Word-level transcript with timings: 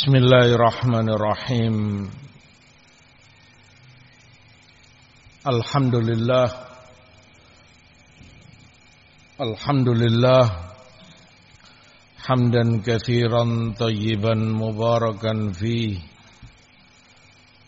بسم 0.00 0.16
الله 0.16 0.56
الرحمن 0.56 1.08
الرحيم. 1.12 1.76
الحمد 5.46 5.94
لله. 5.94 6.48
الحمد 9.40 9.88
لله. 9.88 10.44
حمدا 12.18 12.80
كثيرا 12.80 13.74
طيبا 13.76 14.34
مباركا 14.34 15.52
فيه. 15.52 16.00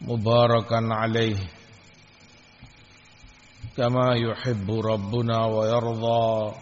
مباركا 0.00 0.80
عليه. 0.90 1.36
كما 3.76 4.16
يحب 4.16 4.70
ربنا 4.70 5.38
ويرضى. 5.44 6.54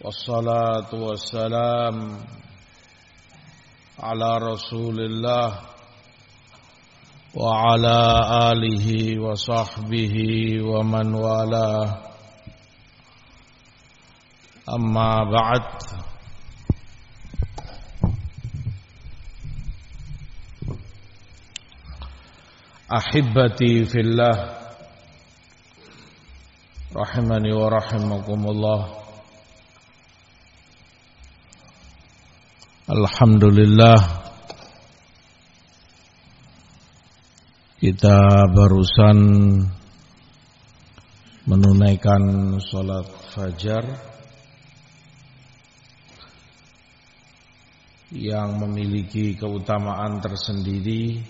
والصلاة 0.00 0.90
والسلام 0.94 2.18
على 3.98 4.38
رسول 4.38 5.00
الله 5.00 5.60
وعلى 7.34 8.00
آله 8.52 9.18
وصحبه 9.18 10.16
ومن 10.62 11.14
والاه. 11.14 11.98
أما 14.68 15.12
بعد 15.24 15.66
أحبتي 22.92 23.84
في 23.84 24.00
الله 24.00 24.58
رحمني 26.96 27.52
ورحمكم 27.52 28.40
الله. 28.48 28.97
Alhamdulillah. 32.88 34.00
Kita 37.76 38.48
barusan 38.48 39.18
Menunaikan 41.44 42.56
sholat 42.56 43.04
fajar 43.36 43.84
Yang 48.08 48.48
memiliki 48.56 49.36
keutamaan 49.36 50.24
tersendiri. 50.24 51.20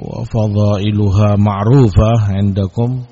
Wa 0.00 0.24
fadailuha 0.32 1.36
ma'rufah 1.36 2.40
Indakum. 2.40 3.04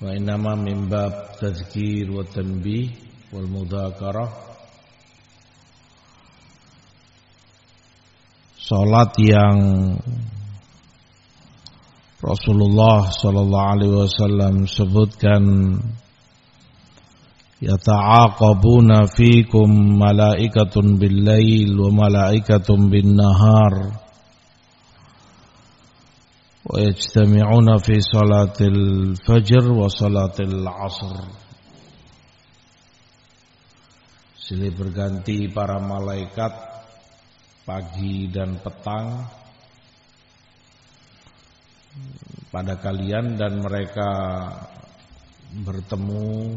Wa 0.00 0.16
inama 0.16 0.56
min 0.56 0.88
bab 0.88 1.36
tazkir 1.36 2.08
wa 2.08 2.24
tanbih 2.24 3.11
mudzakarah. 3.40 4.28
Salat 8.60 9.16
yang 9.18 9.58
Rasulullah 12.22 13.10
sallallahu 13.10 13.70
alaihi 13.74 13.98
wasallam 14.06 14.54
sebutkan 14.70 15.42
yata'aqabuna 17.58 19.10
fikum 19.10 19.98
malaikatun 19.98 21.02
bil 21.02 21.18
lail 21.26 21.74
wa 21.74 22.06
malaikatun 22.06 22.86
bin 22.94 23.18
nahar 23.18 23.98
wa 26.62 26.78
yajtami'una 26.78 27.82
fi 27.82 27.98
salatil 27.98 29.18
fajr 29.18 29.66
wa 29.74 29.90
salatil 29.90 30.62
asr 30.62 31.41
Silih 34.52 34.76
berganti 34.76 35.48
para 35.48 35.80
malaikat 35.80 36.52
pagi 37.64 38.28
dan 38.28 38.60
petang 38.60 39.24
pada 42.52 42.76
kalian 42.76 43.40
dan 43.40 43.64
mereka 43.64 44.10
bertemu 45.56 46.52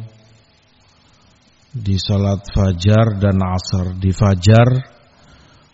di 1.71 1.95
salat 1.95 2.43
fajar 2.51 3.15
dan 3.15 3.39
asar. 3.39 3.95
Di 3.95 4.11
fajar 4.11 4.75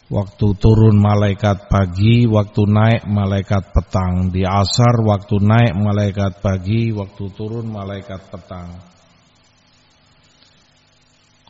waktu 0.06 0.48
turun 0.62 1.02
malaikat 1.02 1.74
pagi, 1.74 2.30
waktu 2.30 2.62
naik 2.70 3.10
malaikat 3.10 3.74
petang. 3.74 4.30
Di 4.30 4.46
asar 4.46 5.02
waktu 5.10 5.42
naik 5.42 5.74
malaikat 5.74 6.38
pagi, 6.38 6.94
waktu 6.94 7.34
turun 7.34 7.66
malaikat 7.66 8.30
petang. 8.30 9.01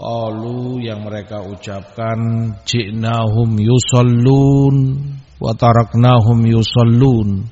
Qalu 0.01 0.81
yang 0.81 1.05
mereka 1.05 1.45
ucapkan 1.45 2.17
ji'nahum 2.65 3.53
yusallun 3.61 4.97
wa 5.37 5.53
taraknahum 5.53 6.41
yusallun. 6.41 7.45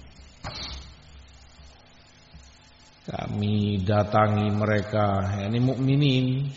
Kami 3.05 3.85
datangi 3.85 4.49
mereka, 4.49 5.37
yakni 5.45 5.61
mukminin 5.61 6.49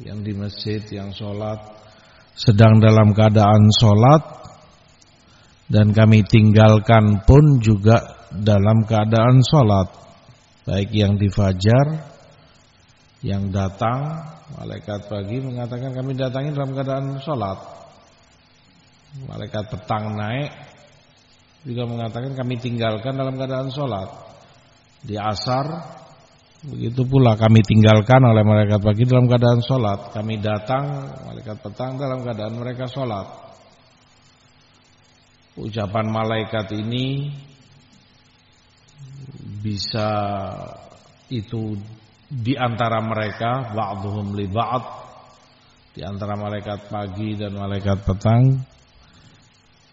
yang 0.00 0.24
di 0.24 0.32
masjid 0.32 0.80
yang 0.88 1.12
sholat 1.12 1.60
sedang 2.32 2.80
dalam 2.80 3.12
keadaan 3.12 3.68
sholat 3.76 4.22
dan 5.68 5.92
kami 5.92 6.24
tinggalkan 6.24 7.20
pun 7.28 7.60
juga 7.60 8.00
dalam 8.32 8.88
keadaan 8.88 9.44
sholat 9.44 9.92
baik 10.64 10.88
yang 10.96 11.20
di 11.20 11.28
fajar 11.28 12.08
yang 13.20 13.52
datang 13.52 14.24
Malaikat 14.52 15.08
pagi 15.08 15.40
mengatakan 15.40 15.96
kami 15.96 16.12
datangi 16.12 16.52
dalam 16.52 16.76
keadaan 16.76 17.16
sholat. 17.24 17.58
Malaikat 19.28 19.68
petang 19.68 20.16
naik 20.16 20.50
juga 21.62 21.86
mengatakan 21.86 22.34
kami 22.34 22.58
tinggalkan 22.58 23.14
dalam 23.16 23.38
keadaan 23.38 23.70
sholat. 23.72 24.08
Di 25.02 25.16
asar 25.16 25.66
begitu 26.62 27.02
pula 27.08 27.34
kami 27.34 27.58
tinggalkan 27.66 28.22
oleh 28.22 28.44
malaikat 28.46 28.80
pagi 28.82 29.04
dalam 29.08 29.26
keadaan 29.30 29.60
sholat. 29.64 30.12
Kami 30.12 30.34
datang 30.42 30.84
malaikat 31.28 31.56
petang 31.64 31.96
dalam 31.96 32.20
keadaan 32.20 32.54
mereka 32.60 32.90
sholat. 32.90 33.26
Ucapan 35.56 36.08
malaikat 36.08 36.72
ini 36.76 37.28
bisa 39.62 40.10
itu 41.28 41.78
di 42.32 42.56
antara 42.56 43.04
mereka 43.04 43.76
ba'dhum 43.76 44.32
li 44.32 44.48
ba'd. 44.48 45.04
Di 45.92 46.00
antara 46.00 46.40
malaikat 46.40 46.88
pagi 46.88 47.36
dan 47.36 47.52
malaikat 47.52 48.00
petang. 48.08 48.56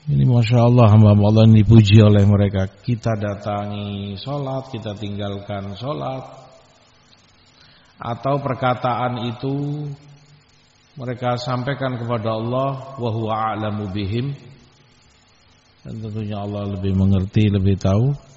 Ini 0.07 0.23
Masya 0.23 0.63
Allah 0.63 0.87
hamba 0.95 1.11
Allah 1.11 1.43
dipuji 1.51 1.99
oleh 1.99 2.23
mereka. 2.23 2.71
Kita 2.71 3.19
datangi 3.19 4.15
sholat 4.15 4.71
kita 4.71 4.95
tinggalkan 4.95 5.75
sholat. 5.75 6.23
Atau 7.99 8.39
perkataan 8.39 9.27
itu 9.27 9.55
mereka 10.95 11.35
sampaikan 11.35 11.99
kepada 11.99 12.39
Allah 12.39 12.95
wa 12.95 13.11
a'lamu 13.35 13.91
bihim. 13.91 14.31
Dan 15.83 15.99
tentunya 15.99 16.39
Allah 16.39 16.79
lebih 16.79 16.95
mengerti 16.95 17.51
lebih 17.51 17.75
tahu 17.75 18.28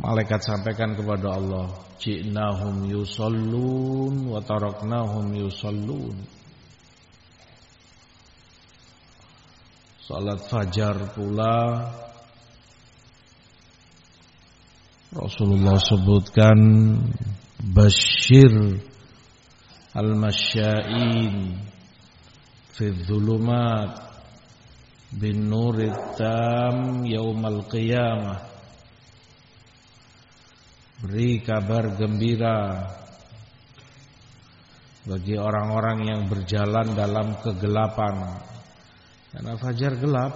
Malaikat 0.00 0.40
sampaikan 0.40 0.96
kepada 0.96 1.36
Allah, 1.36 1.68
"Ji'nahum 2.00 2.88
yusallun 2.88 4.32
wa 4.32 4.40
taraknahum 4.40 5.28
yusallun." 5.36 6.16
Salat 10.00 10.40
fajar 10.48 10.96
pula 11.12 11.86
Rasulullah 15.14 15.78
sebutkan 15.78 16.58
Bashir 17.60 18.80
al-masya'in 19.94 21.60
fi 22.74 22.86
dhulumat 23.04 24.00
bin 25.14 25.46
nurit 25.46 26.16
tam 26.16 27.06
yaumal 27.06 27.62
qiyamah 27.70 28.49
Beri 31.00 31.40
kabar 31.40 31.96
gembira 31.96 32.84
bagi 35.08 35.32
orang-orang 35.32 35.98
yang 36.04 36.22
berjalan 36.28 36.92
dalam 36.92 37.40
kegelapan. 37.40 38.36
Karena 39.32 39.56
fajar 39.56 39.96
gelap, 39.96 40.32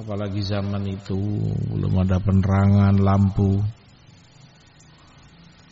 apalagi 0.00 0.40
zaman 0.40 0.88
itu 0.88 1.20
belum 1.68 2.00
ada 2.00 2.16
penerangan 2.16 2.96
lampu. 2.96 3.60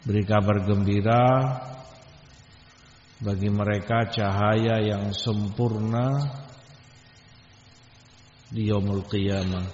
Beri 0.04 0.28
kabar 0.28 0.60
gembira 0.68 1.24
bagi 3.24 3.48
mereka 3.48 4.12
cahaya 4.12 4.76
yang 4.84 5.08
sempurna 5.16 6.20
di 8.52 8.68
yaumul 8.68 9.08
qiyamah. 9.08 9.72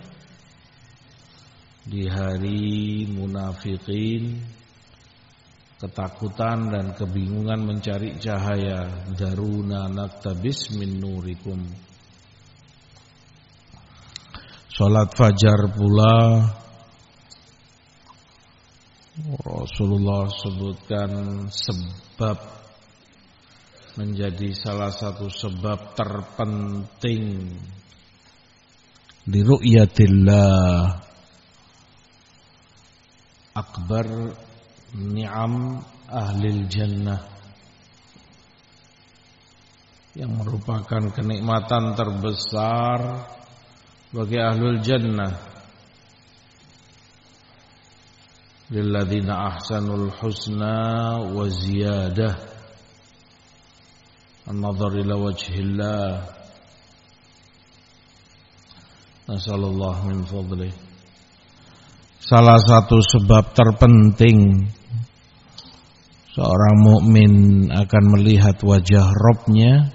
Di 1.91 2.07
hari 2.07 3.03
munafikin 3.11 4.60
ketakutan 5.81 6.69
dan 6.69 6.87
kebingungan 6.93 7.65
mencari 7.65 8.21
cahaya. 8.21 9.09
Daruna 9.17 9.89
naktabis 9.89 10.77
min 10.77 11.01
nurikum. 11.01 11.61
Salat 14.69 15.09
fajar 15.17 15.73
pula. 15.73 16.17
Rasulullah 19.45 20.29
sebutkan 20.33 21.11
sebab 21.53 22.39
menjadi 24.01 24.49
salah 24.57 24.89
satu 24.89 25.29
sebab 25.29 25.93
terpenting 25.93 27.53
di 29.29 29.41
ru'yatillah. 29.45 31.05
Akbar 33.51 34.07
ni'am 34.95 35.79
ahli 36.11 36.67
jannah. 36.67 37.23
Yang 40.19 40.33
merupakan 40.43 41.03
kenikmatan 41.15 41.95
terbesar 41.95 43.31
bagi 44.11 44.39
ahlul 44.43 44.83
jannah. 44.83 45.39
Lilladzina 48.71 49.55
ahsanul 49.55 50.11
husna 50.19 51.19
wa 51.27 51.47
ziyadah. 51.47 52.35
An-nazar 54.51 54.95
ila 54.99 55.15
wajhillah. 55.31 56.27
Nasallallahu 59.31 60.01
min 60.11 60.27
fadlih. 60.27 60.75
Salah 62.19 62.59
satu 62.59 62.99
sebab 62.99 63.55
terpenting 63.55 64.67
Seorang 66.31 66.79
mukmin 66.79 67.33
akan 67.75 68.05
melihat 68.15 68.63
wajah 68.63 69.11
Robnya. 69.19 69.91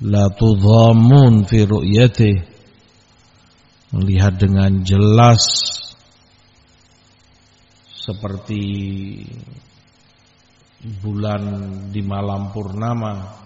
La 0.00 0.32
tudhamun 0.32 1.44
fi 1.44 1.68
ru'yatih. 1.68 2.40
Melihat 3.92 4.40
dengan 4.40 4.80
jelas. 4.80 5.44
Seperti 7.92 8.64
Bulan 10.80 11.44
di 11.92 12.00
malam 12.00 12.48
purnama. 12.56 13.36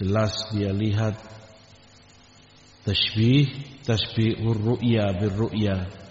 Jelas 0.00 0.32
dia 0.56 0.72
lihat. 0.72 1.12
Tashbih 2.88 3.52
Tashbihur 3.84 4.56
ru'ya 4.56 5.12
bir-ru'ya 5.20 6.05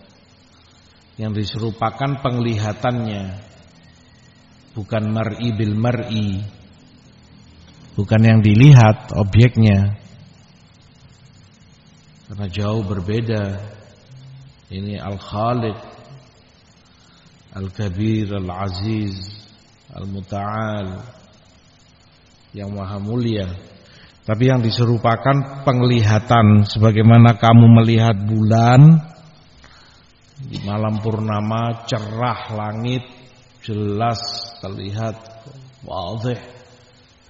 yang 1.16 1.32
diserupakan 1.32 2.20
penglihatannya 2.20 3.24
bukan 4.76 5.04
mar'i 5.12 5.50
bil 5.56 5.76
mar'i 5.80 6.44
bukan 7.96 8.22
yang 8.22 8.40
dilihat 8.44 9.16
objeknya. 9.16 9.98
Karena 12.28 12.48
jauh 12.52 12.84
berbeda. 12.84 13.44
Ini 14.66 15.00
al-khaliq 15.00 15.78
al-kabir 17.56 18.28
al-aziz 18.36 19.16
al-muta'al 19.96 21.06
yang 22.52 22.74
maha 22.76 23.00
mulia. 23.00 23.48
Tapi 24.26 24.50
yang 24.50 24.66
diserupakan 24.66 25.64
penglihatan 25.64 26.66
sebagaimana 26.66 27.38
kamu 27.38 27.66
melihat 27.78 28.18
bulan 28.26 29.06
di 30.46 30.62
malam 30.62 31.02
purnama 31.02 31.86
cerah 31.90 32.54
langit 32.54 33.02
jelas 33.66 34.22
terlihat 34.62 35.18
wadih. 35.82 36.38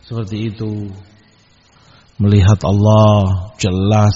Seperti 0.04 0.52
itu. 0.52 0.92
Melihat 2.20 2.60
Allah 2.68 3.52
jelas. 3.56 4.16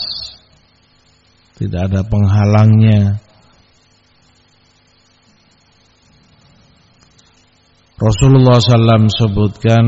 Tidak 1.55 1.91
ada 1.91 2.03
penghalangnya. 2.07 3.19
Rasulullah 7.99 8.63
SAW 8.63 9.11
sebutkan 9.11 9.85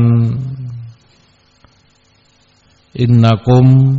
Innakum 2.92 3.96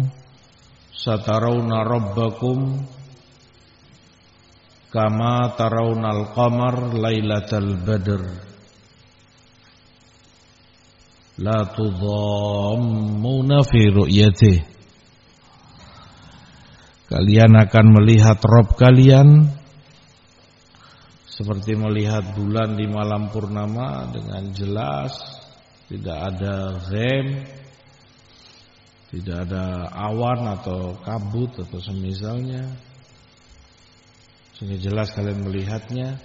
satarawna 0.93 1.81
rabbakum 1.81 2.77
kama 4.93 5.57
tarawnal 5.57 6.29
qamar 6.37 6.93
lailatal 6.93 7.81
badr. 7.81 8.21
La 11.41 11.65
tudhammuna 11.73 13.65
fi 13.65 13.81
ru'yatih. 13.89 14.61
Kalian 17.09 17.57
akan 17.57 17.85
melihat 17.97 18.37
Rob 18.45 18.77
kalian 18.77 19.49
seperti 21.25 21.73
melihat 21.73 22.37
bulan 22.37 22.77
di 22.77 22.85
malam 22.85 23.33
purnama 23.33 24.05
dengan 24.13 24.53
jelas. 24.53 25.17
Tidak 25.89 26.19
ada 26.31 26.79
gem 26.85 27.41
tidak 29.13 29.45
ada 29.45 29.93
awan 29.93 30.57
atau 30.57 30.97
kabut 31.05 31.53
atau 31.53 31.77
semisalnya 31.77 32.65
sehingga 34.63 34.79
jelas 34.79 35.11
kalian 35.11 35.43
melihatnya. 35.43 36.23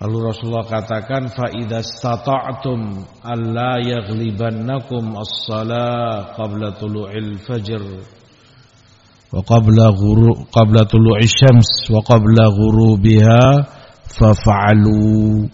Lalu 0.00 0.32
Rasulullah 0.32 0.64
katakan 0.64 1.28
fa 1.28 1.52
idza 1.52 1.84
stata'tum 1.84 3.04
alla 3.20 3.84
yaghlibannakum 3.84 5.12
as-salah 5.12 6.32
qabla 6.32 6.72
tulu'il 6.80 7.36
fajr 7.44 7.84
wa 9.28 9.44
qabla 9.44 9.92
ghuru 9.92 10.48
qabla 10.48 10.88
tulu'i 10.88 11.28
syams 11.28 11.92
wa 11.92 12.00
qabla 12.00 12.48
ghurubiha 12.48 13.44
faf'alu 14.08 15.44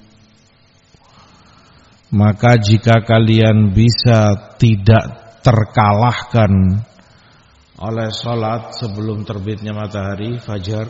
maka 2.15 2.55
jika 2.63 3.03
kalian 3.03 3.75
bisa 3.75 4.55
tidak 4.63 5.43
terkalahkan 5.43 6.87
oleh 7.83 8.15
sholat 8.15 8.79
sebelum 8.79 9.27
terbitnya 9.27 9.75
matahari 9.75 10.39
fajar 10.39 10.87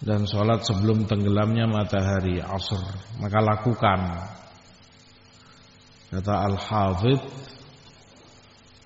dan 0.00 0.24
sholat 0.24 0.64
sebelum 0.64 1.04
tenggelamnya 1.04 1.68
matahari 1.68 2.40
asr. 2.40 2.80
Maka 3.20 3.38
lakukan. 3.38 4.00
Kata 6.12 6.34
al-hafidh 6.44 7.24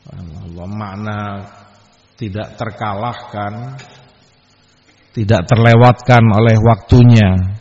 Allah 0.06 0.66
makna 0.70 1.20
tidak 2.14 2.54
terkalahkan 2.54 3.74
tidak 5.10 5.48
terlewatkan 5.48 6.22
oleh 6.28 6.60
waktunya. 6.60 7.56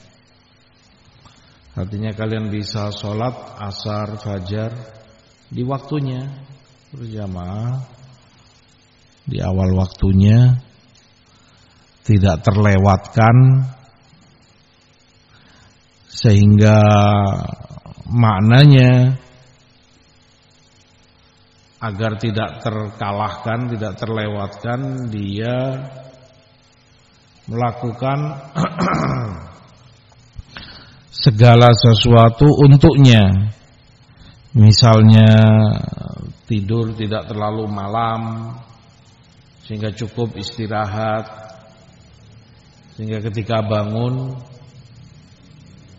Artinya 1.72 2.12
kalian 2.12 2.52
bisa 2.52 2.92
sholat 2.92 3.58
asar 3.64 4.20
fajar 4.20 4.76
di 5.50 5.64
waktunya. 5.64 6.28
Berjamaah 6.92 7.95
di 9.26 9.42
awal 9.42 9.74
waktunya 9.74 10.54
tidak 12.06 12.46
terlewatkan 12.46 13.66
sehingga 16.06 16.78
maknanya 18.06 19.18
agar 21.86 22.18
tidak 22.18 22.66
terkalahkan, 22.66 23.60
tidak 23.78 23.94
terlewatkan 24.00 24.80
dia 25.14 25.58
melakukan 27.46 28.42
segala 31.26 31.70
sesuatu 31.78 32.50
untuknya. 32.66 33.54
Misalnya 34.56 35.30
tidur 36.48 36.96
tidak 36.96 37.28
terlalu 37.28 37.68
malam, 37.68 38.56
sehingga 39.66 39.90
cukup 39.94 40.38
istirahat. 40.38 41.26
Sehingga 42.96 43.20
ketika 43.28 43.60
bangun 43.66 44.38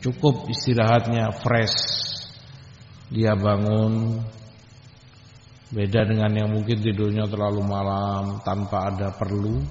cukup 0.01 0.49
istirahatnya 0.49 1.35
fresh. 1.43 1.79
Dia 3.07 3.39
bangun 3.39 4.19
beda 5.71 6.07
dengan 6.07 6.31
yang 6.35 6.51
mungkin 6.51 6.79
tidurnya 6.79 7.27
terlalu 7.27 7.63
malam 7.63 8.43
tanpa 8.43 8.91
ada 8.91 9.11
perlu. 9.15 9.63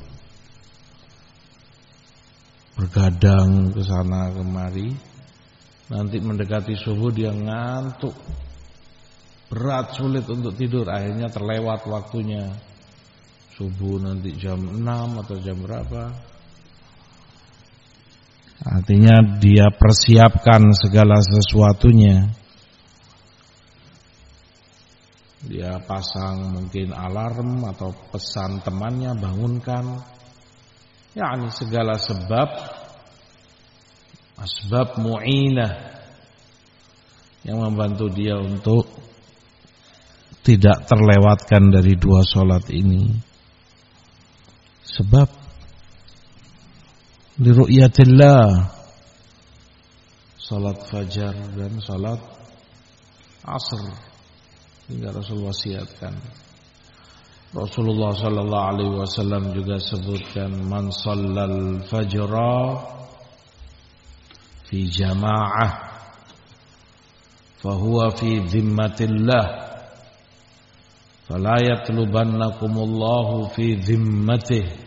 Bergadang 2.76 3.72
ke 3.72 3.82
sana 3.84 4.32
kemari. 4.36 4.92
Nanti 5.86 6.18
mendekati 6.20 6.76
subuh 6.76 7.12
dia 7.12 7.32
ngantuk. 7.32 8.16
Berat 9.48 9.96
sulit 9.96 10.28
untuk 10.28 10.58
tidur 10.58 10.90
akhirnya 10.90 11.32
terlewat 11.32 11.86
waktunya 11.88 12.50
subuh 13.56 14.04
nanti 14.04 14.36
jam 14.36 14.60
6 14.60 14.84
atau 15.24 15.36
jam 15.40 15.58
berapa 15.64 16.12
Artinya 18.66 19.38
dia 19.38 19.68
persiapkan 19.68 20.72
segala 20.72 21.20
sesuatunya. 21.20 22.32
Dia 25.46 25.78
pasang 25.84 26.56
mungkin 26.56 26.96
alarm 26.96 27.62
atau 27.68 27.94
pesan 28.10 28.64
temannya 28.64 29.14
bangunkan. 29.20 29.86
Ya, 31.14 31.36
ini 31.38 31.52
segala 31.54 32.00
sebab 32.00 32.50
asbab 34.40 34.98
mu'inah 34.98 35.74
yang 37.46 37.62
membantu 37.62 38.10
dia 38.10 38.42
untuk 38.42 38.90
tidak 40.42 40.90
terlewatkan 40.90 41.70
dari 41.70 41.94
dua 41.94 42.26
solat 42.26 42.66
ini. 42.74 43.25
Sebab 44.96 45.28
liru'yatillah 47.36 48.72
salat 50.40 50.80
fajar 50.88 51.36
dan 51.52 51.84
salat 51.84 52.22
asr 53.44 53.92
hingga 54.88 55.12
Rasul 55.12 55.44
wasiatkan 55.44 56.16
Rasulullah 57.52 58.16
sallallahu 58.16 58.68
alaihi 58.72 58.96
wasallam 58.96 59.52
juga 59.52 59.84
sebutkan 59.84 60.64
man 60.64 60.96
sallal 60.96 61.84
fajra 61.92 62.80
fi 64.72 64.88
jamaah 64.88 65.72
fahuwa 67.60 68.16
fi 68.16 68.48
dhimmatillah 68.48 69.46
fala 71.28 71.58
yatlubannakumullahu 71.60 73.52
fi 73.52 73.76
dhimmatihi 73.76 74.85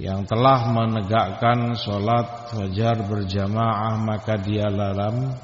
yang 0.00 0.24
telah 0.24 0.72
menegakkan 0.72 1.76
sholat 1.76 2.48
fajar 2.48 3.04
berjamaah 3.04 4.00
maka 4.00 4.40
dia 4.40 4.72
dalam 4.72 5.36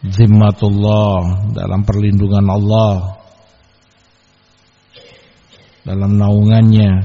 zimmatullah 0.00 1.52
dalam 1.52 1.84
perlindungan 1.84 2.46
Allah 2.48 3.20
dalam 5.84 6.16
naungannya. 6.16 7.04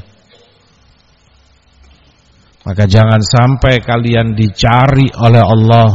Maka 2.66 2.84
jangan 2.90 3.22
sampai 3.22 3.78
kalian 3.84 4.34
dicari 4.34 5.12
oleh 5.14 5.44
Allah 5.44 5.90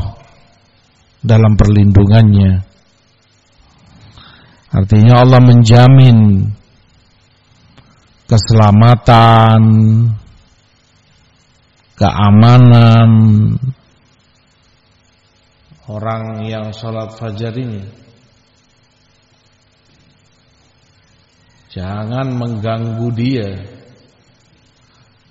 dalam 1.19 1.59
perlindungannya. 1.59 2.53
Artinya 4.71 5.19
Allah 5.19 5.41
menjamin 5.43 6.47
keselamatan 8.31 9.61
keamanan. 12.01 13.11
Orang 15.91 16.47
yang 16.47 16.73
sholat 16.73 17.19
fajar 17.19 17.53
ini 17.53 17.85
jangan 21.69 22.33
mengganggu 22.33 23.09
dia. 23.13 23.51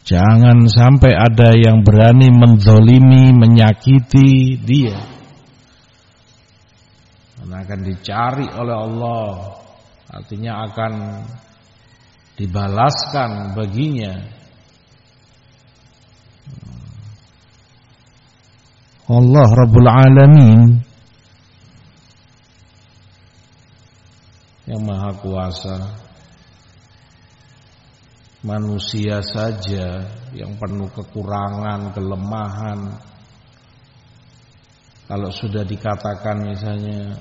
Jangan 0.03 0.65
sampai 0.65 1.13
ada 1.13 1.53
yang 1.53 1.85
berani 1.85 2.33
menzolimi 2.33 3.29
menyakiti 3.33 4.57
dia. 4.57 4.99
Karena 7.37 7.61
akan 7.61 7.79
dicari 7.85 8.47
oleh 8.49 8.77
Allah. 8.89 9.29
Artinya 10.09 10.65
akan 10.65 10.93
dibalaskan 12.35 13.53
baginya 13.53 14.38
Allah 19.09 19.49
Rabbul 19.49 19.89
Alamin. 19.89 20.77
Yang 24.69 24.81
maha 24.85 25.11
kuasa. 25.17 25.77
Manusia 28.45 29.17
saja 29.25 30.05
yang 30.37 30.53
penuh 30.61 30.93
kekurangan, 30.93 31.89
kelemahan. 31.89 32.79
Kalau 35.09 35.33
sudah 35.33 35.65
dikatakan 35.65 36.45
misalnya 36.45 37.17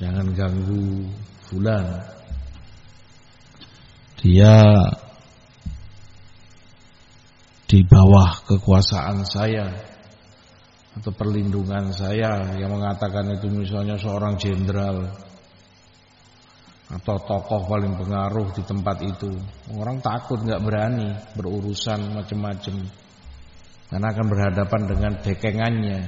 jangan 0.00 0.32
ganggu 0.32 1.04
fulan. 1.44 1.84
Dia 4.24 4.56
di 7.68 7.84
bawah 7.84 8.40
kekuasaan 8.48 9.20
saya 9.28 9.89
atau 10.90 11.12
perlindungan 11.14 11.94
saya 11.94 12.58
yang 12.58 12.74
mengatakan 12.74 13.30
itu 13.38 13.46
misalnya 13.46 13.94
seorang 13.94 14.34
jenderal 14.34 15.06
atau 16.90 17.22
tokoh 17.22 17.70
paling 17.70 17.94
pengaruh 17.94 18.50
di 18.50 18.66
tempat 18.66 18.98
itu. 19.06 19.30
Orang 19.78 20.02
takut 20.02 20.42
nggak 20.42 20.58
berani 20.58 21.14
berurusan 21.38 22.18
macam-macam. 22.18 22.82
Karena 23.86 24.06
akan 24.10 24.26
berhadapan 24.26 24.82
dengan 24.90 25.12
dekengannya. 25.22 26.00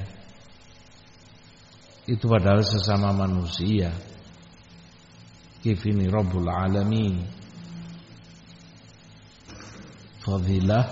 Itu 2.03 2.27
padahal 2.27 2.67
sesama 2.67 3.15
manusia. 3.15 3.95
Kifini 5.63 6.11
Rabbul 6.11 6.51
Alamin. 6.51 7.23
Fadilah 10.19 10.87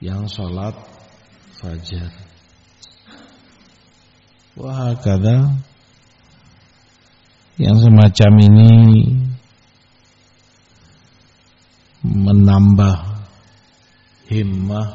yang 0.00 0.24
sholat 0.28 0.93
fajar. 1.58 2.10
Wah, 4.54 4.94
kata 4.98 5.50
yang 7.58 7.76
semacam 7.78 8.32
ini 8.50 8.72
menambah 12.02 12.96
himmah 14.30 14.88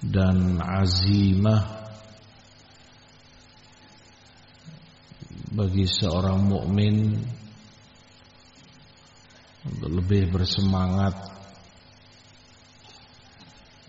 dan 0.00 0.56
azimah 0.60 1.80
bagi 5.50 5.84
seorang 5.84 6.40
mukmin 6.46 7.20
untuk 9.60 9.90
lebih 9.92 10.32
bersemangat 10.32 11.39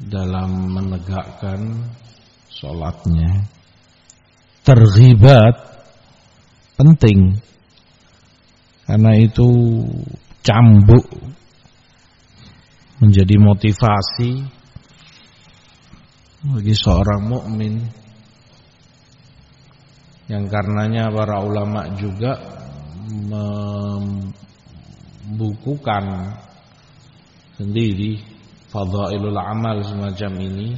dalam 0.07 0.73
menegakkan 0.73 1.85
sholatnya. 2.49 3.45
Terghibat 4.61 5.55
penting 6.77 7.37
karena 8.85 9.11
itu 9.17 9.49
cambuk 10.41 11.05
menjadi 13.01 13.35
motivasi 13.37 14.45
bagi 16.41 16.73
seorang 16.73 17.21
mukmin 17.25 17.81
yang 20.29 20.49
karenanya 20.49 21.09
para 21.13 21.43
ulama 21.43 21.85
juga 21.97 22.37
membukukan 25.29 26.03
sendiri 27.57 28.30
fadailul 28.71 29.35
amal 29.35 29.83
semacam 29.83 30.31
ini. 30.39 30.69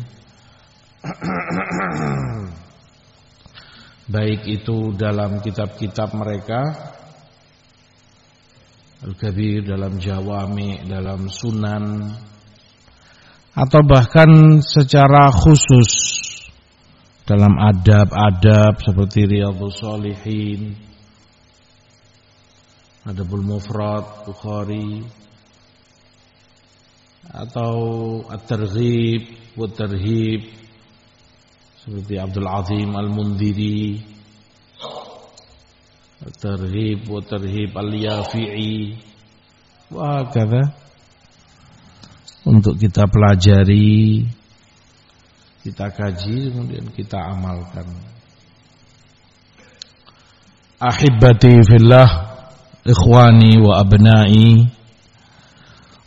Baik 4.04 4.44
itu 4.52 4.92
dalam 5.00 5.40
kitab-kitab 5.40 6.12
mereka 6.12 6.60
Al-Kabir 9.04 9.64
dalam 9.68 9.96
Jawami 10.00 10.84
dalam 10.88 11.28
Sunan 11.32 12.12
atau 13.54 13.82
bahkan 13.84 14.60
secara 14.64 15.28
khusus 15.32 15.92
dalam 17.24 17.56
adab-adab 17.56 18.80
seperti 18.80 19.28
Riyadhus 19.28 19.80
Shalihin 19.80 20.76
Adabul 23.04 23.44
Mufrad 23.44 24.24
Bukhari 24.28 25.04
atau 27.32 27.76
at-targhib 28.28 29.56
wa 29.56 29.68
tarhib 29.72 30.42
seperti 31.84 32.20
Abdul 32.20 32.48
Azim 32.48 32.90
Al-Mundiri 32.92 34.00
at-targhib 36.24 37.08
wa 37.08 37.20
tarhib 37.24 37.72
Al-Yafi'i. 37.72 39.00
Wa 39.94 40.26
kata 40.32 40.64
untuk 42.44 42.76
kita 42.76 43.08
pelajari 43.08 44.24
kita 45.64 45.96
kaji 45.96 46.52
kemudian 46.52 46.92
kita 46.92 47.16
amalkan. 47.32 47.88
Ahibati 50.76 51.64
fillah 51.64 52.10
ikhwani 52.84 53.64
wa 53.64 53.80
abnai 53.80 54.68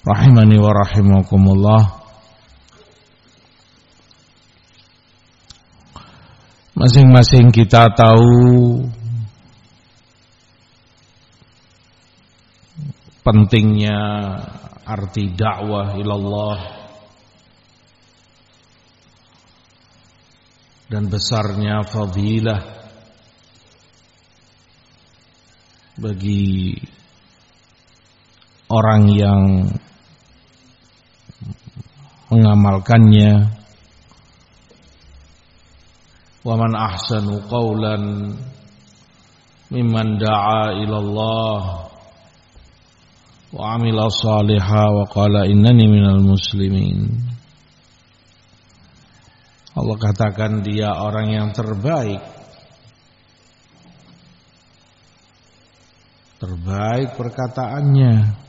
rahimani 0.06 0.56
wa 0.62 0.70
rahimakumullah. 0.70 1.82
Masing-masing 6.78 7.50
kita 7.50 7.90
tahu 7.90 8.86
pentingnya 13.26 13.98
arti 14.86 15.34
dakwah 15.34 15.98
ilallah 15.98 16.60
dan 20.86 21.10
besarnya 21.10 21.82
fadilah 21.82 22.62
bagi 25.98 26.78
orang 28.70 29.02
yang 29.10 29.42
mengamalkannya. 32.30 33.54
Wa 36.46 36.54
man 36.54 36.72
ahsanu 36.78 37.42
qawlan 37.50 38.34
mimman 39.74 40.18
da'a 40.22 40.78
ila 40.86 40.96
Allah 41.02 41.62
wa 43.50 43.62
amila 43.74 44.06
salihah 44.06 44.94
wa 44.94 45.10
qala 45.10 45.50
innani 45.50 45.90
minal 45.90 46.22
muslimin. 46.22 47.26
Allah 49.76 49.96
katakan 49.98 50.62
dia 50.62 50.94
orang 50.94 51.34
yang 51.34 51.48
terbaik. 51.50 52.22
Terbaik 56.36 57.16
perkataannya 57.16 58.45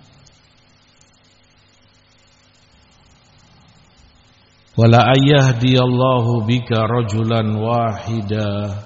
wala 4.78 5.10
ayyahdiyallahu 5.18 6.46
bika 6.46 6.86
rajulan 6.86 7.50
wahida. 7.58 8.86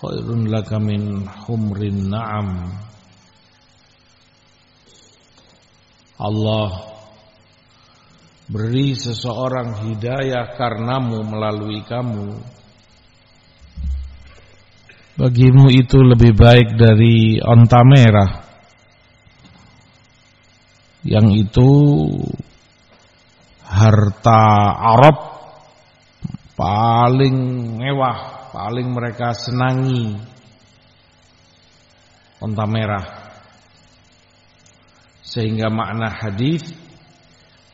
Khairun 0.00 0.48
laka 0.48 0.80
min 0.80 1.26
humrin 1.44 2.08
na'am. 2.08 2.72
Allah 6.20 6.70
beri 8.48 8.92
seseorang 8.96 9.82
hidayah 9.84 10.56
karenamu 10.56 11.26
melalui 11.26 11.82
kamu. 11.84 12.38
Bagimu 15.20 15.68
itu 15.68 16.00
lebih 16.00 16.32
baik 16.32 16.80
dari 16.80 17.36
onta 17.44 17.84
merah. 17.84 18.32
Yang 21.04 21.26
itu 21.48 21.70
harta 23.70 24.42
Arab 24.74 25.16
paling 26.58 27.36
mewah, 27.78 28.50
paling 28.50 28.90
mereka 28.90 29.30
senangi 29.32 30.18
onta 32.42 32.66
merah. 32.66 33.06
Sehingga 35.22 35.70
makna 35.70 36.10
hadis 36.10 36.74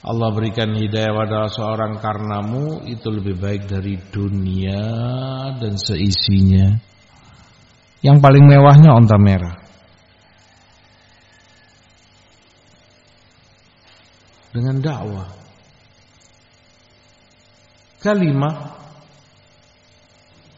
Allah 0.04 0.28
berikan 0.30 0.76
hidayah 0.76 1.10
pada 1.16 1.48
seorang 1.48 1.96
karenamu 1.98 2.84
itu 2.84 3.08
lebih 3.08 3.40
baik 3.40 3.64
dari 3.64 3.96
dunia 3.96 4.84
dan 5.56 5.80
seisinya. 5.80 6.76
Yang 8.04 8.18
paling 8.20 8.44
mewahnya 8.44 8.92
onta 8.92 9.16
merah. 9.16 9.56
Dengan 14.52 14.78
dakwah 14.78 15.45
kalimah 18.06 18.54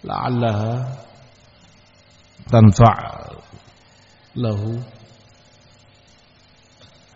la'allaha 0.04 0.72
tanfa' 2.52 2.98
lahu. 4.36 4.76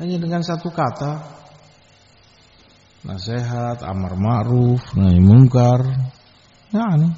Hanya 0.00 0.16
dengan 0.16 0.40
satu 0.40 0.72
kata 0.72 1.20
nasihat 3.04 3.84
amar 3.84 4.14
ma'ruf 4.16 4.94
nahi 4.94 5.18
mungkar 5.18 5.82
yani 6.70 7.10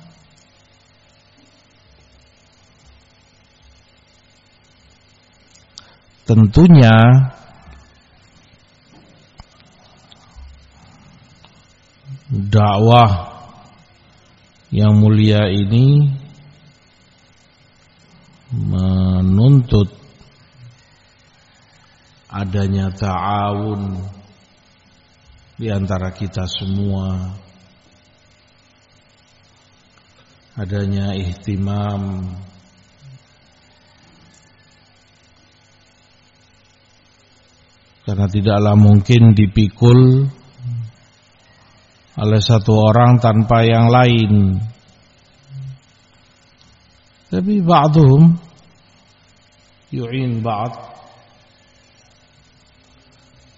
tentunya 6.25 6.97
dakwah 12.35 13.31
yang 14.75 14.99
mulia 14.99 15.47
ini 15.55 16.11
menuntut 18.51 19.87
adanya 22.27 22.91
ta'awun 22.91 24.03
di 25.55 25.71
antara 25.71 26.11
kita 26.11 26.51
semua. 26.51 27.39
Adanya 30.55 31.15
ihtimam. 31.19 32.31
Karena 38.07 38.27
tidaklah 38.31 38.75
mungkin 38.79 39.35
dipikul 39.35 40.31
oleh 42.15 42.39
satu 42.39 42.73
orang 42.79 43.19
tanpa 43.19 43.67
yang 43.67 43.91
lain. 43.91 44.63
Tapi 47.35 47.59
ba'dhum 47.59 48.39
yu'in 49.91 50.39
ba'd. 50.39 50.95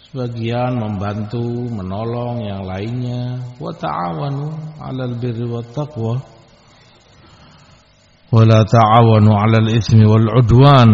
Sebagian 0.09 0.81
membantu, 0.81 1.69
menolong 1.69 2.41
yang 2.41 2.65
lainnya. 2.65 3.37
Wa 3.61 3.69
ta'awanu 3.77 4.49
'alal 4.81 5.21
birri 5.21 5.45
wat 5.45 5.77
taqwa. 5.77 6.17
Wa 8.33 8.43
la 8.49 8.65
ta'awanu 8.65 9.37
'alal 9.37 9.69
itsmi 9.69 10.09
wal 10.09 10.25
'udwan. 10.41 10.91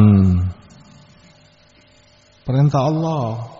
Perintah 2.42 2.82
Allah 2.90 3.51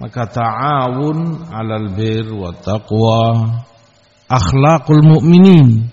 maka 0.00 0.24
ta'awun 0.28 1.48
'alal 1.52 1.92
bir 1.92 2.26
wa 2.32 2.52
taqwa. 2.56 3.24
Akhlaqul 4.32 5.04
mu'minin. 5.04 5.92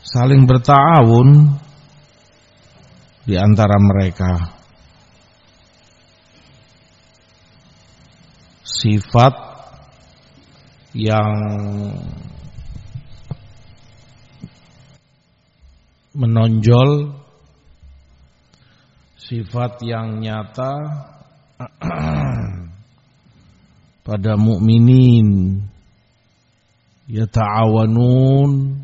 Saling 0.00 0.44
bertawun 0.48 1.56
di 3.28 3.36
antara 3.36 3.76
mereka. 3.76 4.32
Sifat 8.64 9.34
yang 10.96 11.32
menonjol 16.12 17.21
sifat 19.32 19.80
yang 19.80 20.20
nyata 20.20 20.72
pada 24.06 24.32
mukminin. 24.36 25.56
Yata'awanun 27.08 28.76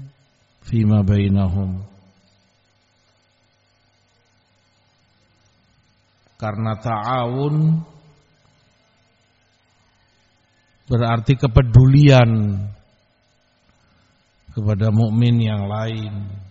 fima 0.64 1.04
bainahum. 1.04 1.84
Karena 6.40 6.80
ta'awun 6.80 7.84
berarti 10.88 11.36
kepedulian 11.36 12.56
kepada 14.56 14.88
mukmin 14.88 15.36
yang 15.44 15.68
lain 15.68 16.47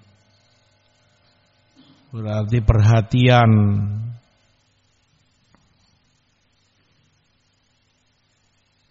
Berarti 2.08 2.64
perhatian. 2.64 3.52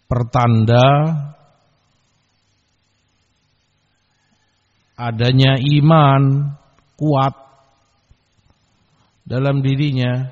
Pertanda 0.07 0.87
Adanya 4.97 5.59
iman 5.59 6.55
Kuat 6.97 7.35
Dalam 9.27 9.59
dirinya. 9.59 10.31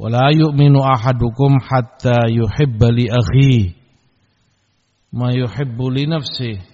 Wala 0.00 0.32
yu'minu 0.32 0.80
ahadukum 0.80 1.60
hatta 1.60 2.24
yuhibba 2.32 2.88
li 2.88 3.06
ma 5.12 5.28
yuhibbu 5.28 5.86
li 5.92 6.08
nafsihi 6.08 6.69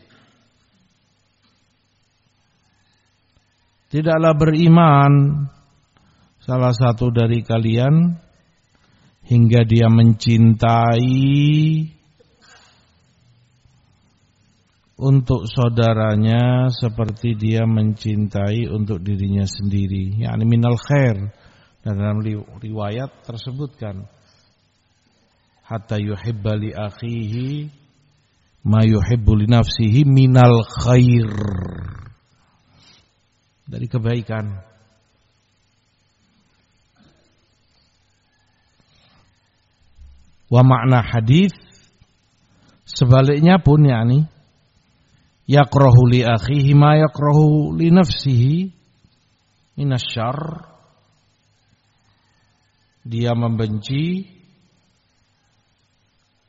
Tidaklah 3.86 4.34
beriman 4.34 5.12
salah 6.42 6.74
satu 6.74 7.14
dari 7.14 7.42
kalian 7.46 8.18
hingga 9.26 9.62
dia 9.66 9.86
mencintai 9.90 11.26
untuk 14.96 15.44
saudaranya 15.44 16.72
seperti 16.72 17.36
dia 17.36 17.68
mencintai 17.68 18.64
untuk 18.72 19.02
dirinya 19.04 19.44
sendiri. 19.44 20.24
Yani 20.24 20.44
minal 20.48 20.78
khair. 20.80 21.30
Dan 21.86 22.02
dalam 22.02 22.18
riwayat 22.58 23.22
tersebutkan 23.22 24.10
hatta 25.62 26.02
yuhibba 26.02 26.58
li 26.58 26.74
akhihi 26.74 27.70
ma 28.66 28.82
yuhibbu 28.82 29.32
li 29.38 29.46
nafsihi 29.46 30.02
minal 30.02 30.66
khair. 30.82 31.30
Dari 33.66 33.86
kebaikan. 33.90 34.46
Wa 40.46 40.62
makna 40.62 41.02
hadis 41.02 41.50
sebaliknya 42.86 43.58
pun 43.58 43.82
yakni 43.82 44.30
yakrahu 45.50 46.06
li 46.06 46.22
akhihi 46.22 46.70
ma 46.78 46.94
yakrahu 46.94 47.74
li 47.74 47.90
nafsihi 47.90 48.70
minasyarr 49.74 50.70
dia 53.06 53.34
membenci 53.38 54.26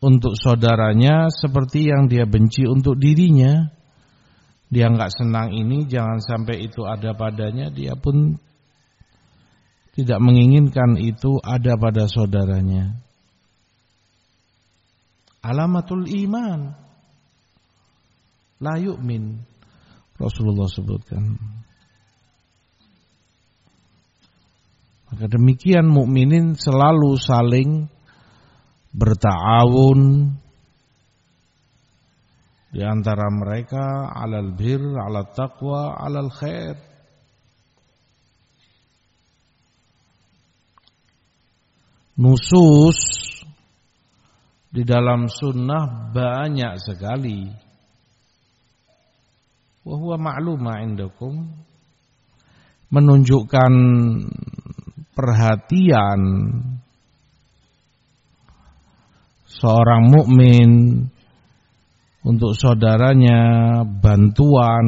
untuk 0.01 0.33
saudaranya 0.33 1.29
seperti 1.29 1.89
yang 1.89 2.09
dia 2.09 2.25
benci 2.25 2.65
untuk 2.65 2.97
dirinya 2.97 3.69
dia 4.67 4.91
nggak 4.91 5.11
senang 5.15 5.55
ini 5.55 5.87
jangan 5.87 6.19
sampai 6.19 6.67
itu 6.67 6.83
ada 6.83 7.15
padanya 7.15 7.71
dia 7.71 7.95
pun 7.95 8.35
tidak 9.95 10.19
menginginkan 10.21 10.99
itu 10.99 11.39
ada 11.41 11.79
pada 11.79 12.05
saudaranya 12.05 12.99
alamatul 15.41 16.03
iman 16.05 16.87
La 18.57 18.73
yu'min. 18.81 19.37
Rasulullah 20.17 20.65
sebutkan. 20.65 21.37
Maka 25.07 25.25
demikian 25.29 25.87
mukminin 25.87 26.57
selalu 26.57 27.15
saling 27.21 27.85
bertawun 28.91 30.33
di 32.67 32.83
antara 32.83 33.31
mereka 33.31 34.11
alal 34.11 34.51
bir, 34.51 34.81
alal 34.81 35.31
taqwa, 35.31 35.95
alal 35.95 36.31
khair. 36.31 36.75
Nusus 42.17 42.97
di 44.73 44.81
dalam 44.81 45.29
sunnah 45.29 46.11
banyak 46.11 46.73
sekali 46.81 47.45
wa 49.87 49.95
huwa 49.95 50.17
ma'luma 50.19 50.83
indakum 50.83 51.47
menunjukkan 52.91 53.73
perhatian 55.15 56.21
seorang 59.47 60.03
mukmin 60.11 60.69
untuk 62.27 62.51
saudaranya 62.59 63.39
bantuan, 63.87 64.85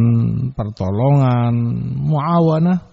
pertolongan, 0.52 1.56
muawanah 2.04 2.84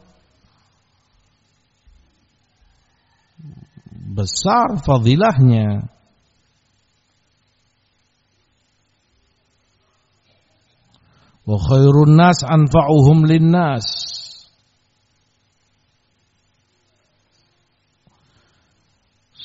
besar 4.17 4.81
fadilahnya 4.81 5.91
Wa 11.47 11.63
khairun 11.63 12.19
nas 12.19 12.43
anfa'uhum 12.43 13.23
linnas. 13.23 13.87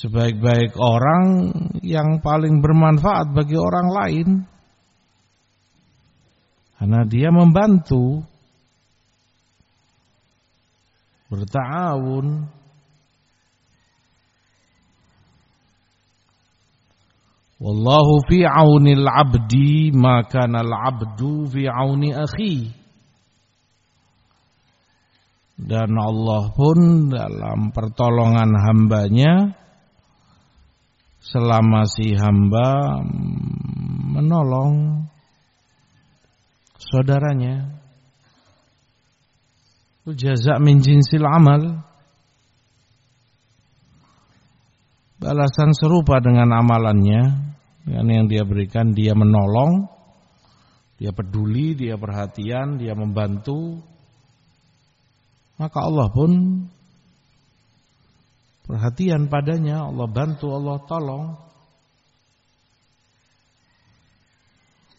Sebaik-baik 0.01 0.81
orang 0.81 1.53
yang 1.85 2.25
paling 2.25 2.57
bermanfaat 2.57 3.37
bagi 3.37 3.53
orang 3.53 3.87
lain. 3.93 4.27
Karena 6.81 7.05
dia 7.05 7.29
membantu. 7.29 8.25
Bertawun 11.29 12.49
Wallahu 17.61 18.25
fi 18.25 18.41
aunil 18.41 19.05
abdi 19.05 19.93
maka 19.93 20.49
al 20.49 20.73
abdu 20.73 21.45
fi 21.45 21.69
auni 21.69 22.09
akhi. 22.09 22.73
Dan 25.61 25.93
Allah 25.93 26.49
pun 26.57 27.13
dalam 27.13 27.69
pertolongan 27.69 28.57
hambanya 28.57 29.53
selama 31.21 31.85
si 31.85 32.17
hamba 32.17 32.97
menolong 34.09 34.90
saudaranya. 36.81 37.77
Jaza 40.09 40.57
min 40.57 40.81
jinsil 40.81 41.21
amal. 41.21 41.85
Balasan 45.21 45.77
serupa 45.77 46.17
dengan 46.17 46.49
amalannya 46.49 47.51
dengan 47.85 48.05
yang 48.09 48.25
dia 48.29 48.43
berikan 48.45 48.93
dia 48.93 49.17
menolong, 49.17 49.89
dia 51.01 51.09
peduli, 51.13 51.73
dia 51.73 51.97
perhatian, 51.97 52.77
dia 52.77 52.93
membantu. 52.93 53.81
Maka 55.57 55.77
Allah 55.85 56.09
pun 56.09 56.31
perhatian 58.65 59.29
padanya, 59.29 59.89
Allah 59.89 60.09
bantu, 60.09 60.53
Allah 60.53 60.77
tolong. 60.85 61.25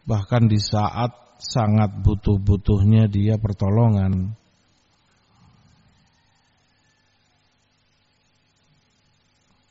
Bahkan 0.03 0.43
di 0.51 0.59
saat 0.59 1.22
sangat 1.43 1.91
butuh-butuhnya 2.07 3.11
dia 3.11 3.35
pertolongan. 3.37 4.39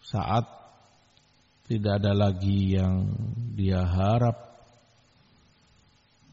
Saat 0.04 0.44
tidak 1.72 2.04
ada 2.04 2.12
lagi 2.12 2.76
yang 2.76 3.08
dia 3.56 3.80
harap 3.80 4.52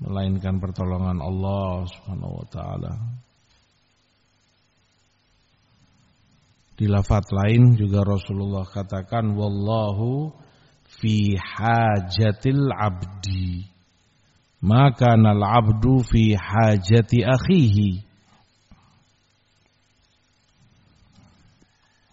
melainkan 0.02 0.58
pertolongan 0.58 1.22
Allah 1.22 1.86
Subhanahu 1.86 2.42
wa 2.42 2.46
taala. 2.50 2.92
Di 6.78 6.86
lafaz 6.86 7.26
lain 7.30 7.74
juga 7.74 8.06
Rasulullah 8.06 8.66
katakan 8.66 9.34
wallahu 9.34 10.30
fi 10.98 11.34
hajatil 11.38 12.70
abdi. 12.70 13.77
Maka 14.58 15.14
nal 15.14 15.38
abdu 15.38 16.02
fi 16.02 16.34
hajati 16.34 17.22
akhihi. 17.22 18.02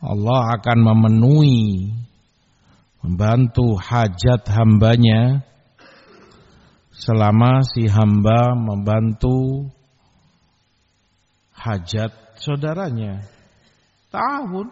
Allah 0.06 0.62
akan 0.62 0.80
memenuhi 0.86 1.90
membantu 3.02 3.74
hajat 3.74 4.46
hambanya 4.54 5.42
selama 6.94 7.66
si 7.66 7.90
hamba 7.90 8.54
membantu 8.54 9.66
hajat 11.58 12.14
saudaranya. 12.38 13.26
Tahun 14.14 14.70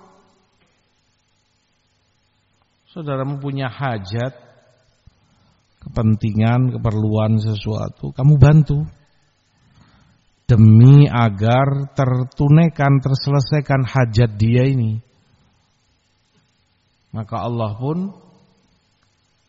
saudara 2.93 3.25
mempunyai 3.25 3.65
hajat, 3.65 4.37
kepentingan, 5.87 6.79
keperluan 6.79 7.39
sesuatu, 7.39 8.15
kamu 8.15 8.39
bantu 8.39 8.83
demi 10.47 11.07
agar 11.07 11.95
tertunaikan, 11.95 12.99
terselesaikan 12.99 13.87
hajat 13.87 14.31
dia 14.35 14.67
ini. 14.67 14.99
Maka 17.13 17.45
Allah 17.45 17.77
pun 17.77 18.09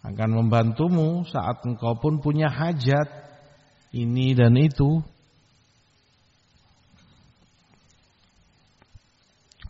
akan 0.04 0.30
membantumu 0.36 1.24
saat 1.24 1.64
engkau 1.64 1.96
pun 1.96 2.20
punya 2.20 2.52
hajat 2.52 3.08
ini 3.96 4.36
dan 4.36 4.52
itu. 4.60 5.00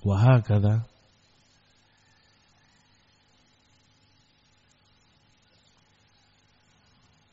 Wahakala. 0.02 0.93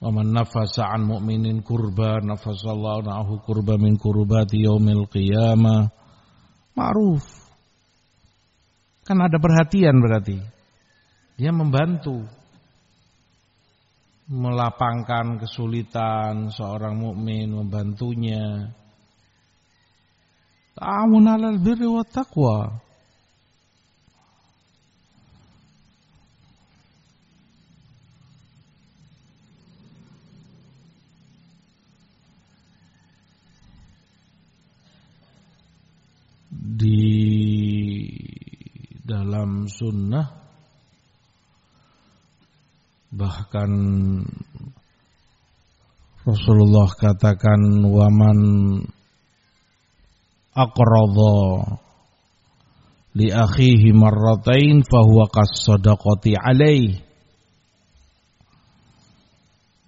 Wa 0.01 0.09
man 0.09 0.33
nafasa 0.33 0.89
an 0.89 1.05
mu'minin 1.05 1.61
kurba 1.61 2.17
nafasallahu 2.25 3.05
na'ahu 3.05 3.45
kurba 3.45 3.77
min 3.77 4.01
kurbati 4.01 4.65
yaumil 4.65 5.05
qiyamah. 5.05 5.93
Ma'ruf. 6.73 7.21
Kan 9.05 9.21
ada 9.21 9.37
perhatian 9.37 10.01
berarti. 10.01 10.41
Dia 11.37 11.53
membantu 11.53 12.25
melapangkan 14.31 15.43
kesulitan 15.43 16.49
seorang 16.49 16.95
mukmin 16.95 17.51
membantunya. 17.51 18.71
Ta'awun 20.73 21.27
'alal 21.27 21.59
birri 21.59 21.85
wat 21.85 22.09
taqwa. 22.09 22.79
Di 36.71 37.03
dalam 39.03 39.67
sunnah 39.67 40.27
bahkan 43.11 43.71
Rasulullah 46.23 46.87
katakan 46.95 47.83
waman 47.83 48.39
aqradha 50.55 51.39
li 53.19 53.27
akhihi 53.27 53.91
marratain 53.91 54.87
fahuwa 54.87 55.27
kas-sadaqati 55.27 56.39
alaih 56.39 57.03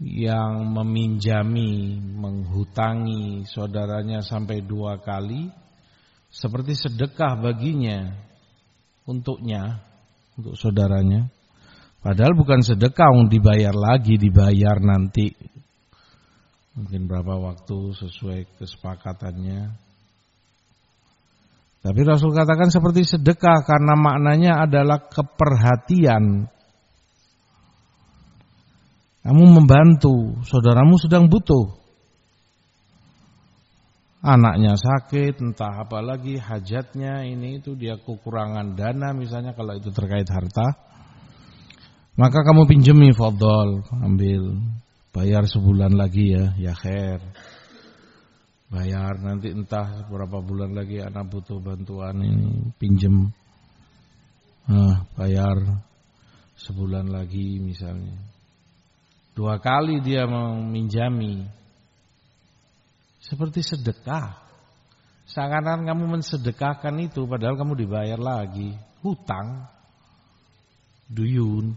yang 0.03 0.67
meminjami 0.67 1.95
menghutangi 1.95 3.47
saudaranya 3.47 4.19
sampai 4.19 4.59
dua 4.67 4.99
kali 4.99 5.62
seperti 6.33 6.73
sedekah 6.73 7.37
baginya 7.37 8.09
untuknya 9.05 9.85
untuk 10.33 10.57
saudaranya. 10.57 11.29
Padahal 12.01 12.35
bukan 12.35 12.59
sedekah 12.65 13.15
yang 13.15 13.29
dibayar 13.29 13.71
lagi 13.71 14.17
dibayar 14.17 14.81
nanti. 14.81 15.29
Mungkin 16.73 17.05
berapa 17.05 17.37
waktu 17.37 17.77
sesuai 17.95 18.59
kesepakatannya. 18.59 19.61
Tapi 21.83 21.99
Rasul 22.01 22.33
katakan 22.33 22.73
seperti 22.73 23.05
sedekah 23.05 23.61
karena 23.61 23.93
maknanya 23.93 24.65
adalah 24.65 25.05
keperhatian. 25.05 26.49
Kamu 29.23 29.43
membantu 29.47 30.43
saudaramu 30.43 30.99
sedang 30.99 31.31
butuh 31.31 31.82
anaknya 34.23 34.79
sakit, 34.79 35.43
entah 35.43 35.83
apa 35.83 35.99
lagi 35.99 36.39
hajatnya 36.39 37.27
ini 37.27 37.59
itu 37.59 37.75
dia 37.75 37.99
kekurangan 37.99 38.71
dana 38.73 39.11
misalnya 39.11 39.51
kalau 39.51 39.75
itu 39.75 39.91
terkait 39.91 40.25
harta. 40.31 40.79
Maka 42.15 42.39
kamu 42.45 42.69
pinjemi 42.69 43.11
fadol, 43.11 43.83
ambil 43.99 44.55
bayar 45.11 45.43
sebulan 45.43 45.91
lagi 45.97 46.31
ya, 46.31 46.55
ya 46.55 46.73
khair. 46.73 47.19
Bayar 48.71 49.21
nanti 49.21 49.53
entah 49.53 50.09
berapa 50.09 50.41
bulan 50.41 50.73
lagi 50.73 50.97
anak 51.03 51.29
butuh 51.29 51.61
bantuan 51.61 52.17
ini 52.25 52.73
pinjem. 52.81 53.29
Nah, 54.65 55.05
bayar 55.13 55.83
sebulan 56.57 57.11
lagi 57.11 57.61
misalnya. 57.61 58.17
Dua 59.33 59.57
kali 59.57 60.01
dia 60.01 60.29
mau 60.29 60.57
minjami 60.61 61.62
seperti 63.23 63.63
sedekah. 63.63 64.43
Seakan-akan 65.23 65.87
kamu 65.87 66.03
mensedekahkan 66.19 66.93
itu 66.99 67.23
padahal 67.23 67.55
kamu 67.55 67.79
dibayar 67.79 68.19
lagi. 68.19 68.75
Hutang. 68.99 69.71
Duyun. 71.07 71.71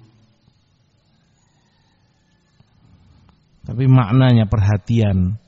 Tapi 3.67 3.85
maknanya 3.87 4.51
perhatian. 4.51 5.39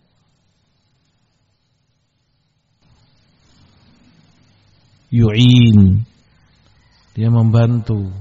Yu'in. 5.11 6.07
Dia 7.19 7.31
membantu. 7.35 8.15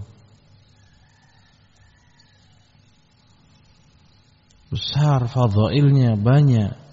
Besar 4.73 5.29
fadhailnya 5.29 6.17
banyak. 6.17 6.86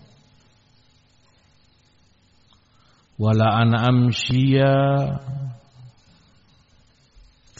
Wala 3.14 3.62
an 3.62 3.70
amshiya 3.74 4.74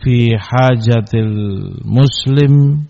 fi 0.02 0.34
hajatil 0.34 1.78
muslim 1.86 2.84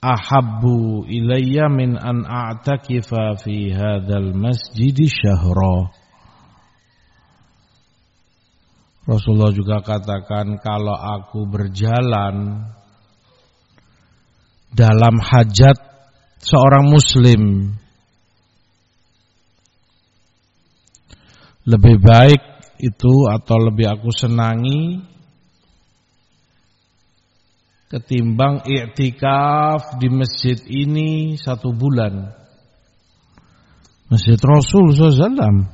ahabbu 0.00 1.08
ilayya 1.08 1.72
min 1.72 1.96
an 1.96 2.24
a'takifa 2.24 3.40
fi 3.40 3.72
hadzal 3.72 4.32
masjid 4.36 4.96
syahra 5.08 5.92
Rasulullah 9.08 9.50
juga 9.50 9.80
katakan 9.80 10.60
kalau 10.60 10.94
aku 10.94 11.48
berjalan 11.48 12.68
dalam 14.70 15.16
hajat 15.18 15.76
seorang 16.38 16.86
muslim 16.86 17.74
lebih 21.70 22.02
baik 22.02 22.42
itu 22.82 23.14
atau 23.30 23.56
lebih 23.70 23.86
aku 23.86 24.10
senangi 24.10 25.06
ketimbang 27.90 28.66
i'tikaf 28.66 29.98
di 30.02 30.08
masjid 30.10 30.58
ini 30.66 31.38
satu 31.38 31.70
bulan. 31.74 32.34
Masjid 34.10 34.38
Rasul 34.42 34.90
SAW 34.90 35.70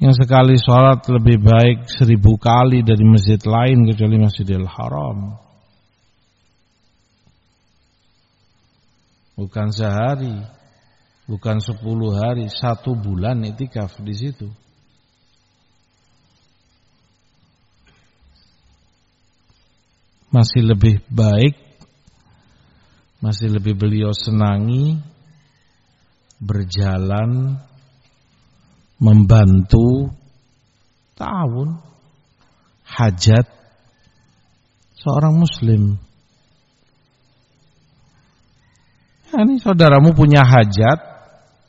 yang 0.00 0.16
sekali 0.16 0.56
sholat 0.56 1.04
lebih 1.12 1.44
baik 1.44 1.78
seribu 1.92 2.40
kali 2.40 2.80
dari 2.80 3.04
masjid 3.04 3.36
lain 3.44 3.84
kecuali 3.84 4.16
Masjidil 4.16 4.64
Haram. 4.64 5.36
Bukan 9.36 9.68
sehari, 9.72 10.36
bukan 11.28 11.60
sepuluh 11.60 12.16
hari, 12.16 12.48
satu 12.48 12.96
bulan 12.96 13.44
itikaf 13.44 14.00
di 14.00 14.12
situ. 14.16 14.48
Masih 20.30 20.62
lebih 20.62 21.02
baik, 21.10 21.58
masih 23.18 23.50
lebih 23.50 23.74
beliau 23.74 24.14
senangi 24.14 24.94
berjalan 26.40 27.58
membantu 28.96 30.14
tahun 31.18 31.82
hajat 32.86 33.46
seorang 34.96 35.34
muslim. 35.36 35.98
Ya, 39.30 39.46
ini 39.46 39.58
saudaramu 39.62 40.14
punya 40.14 40.42
hajat, 40.42 40.98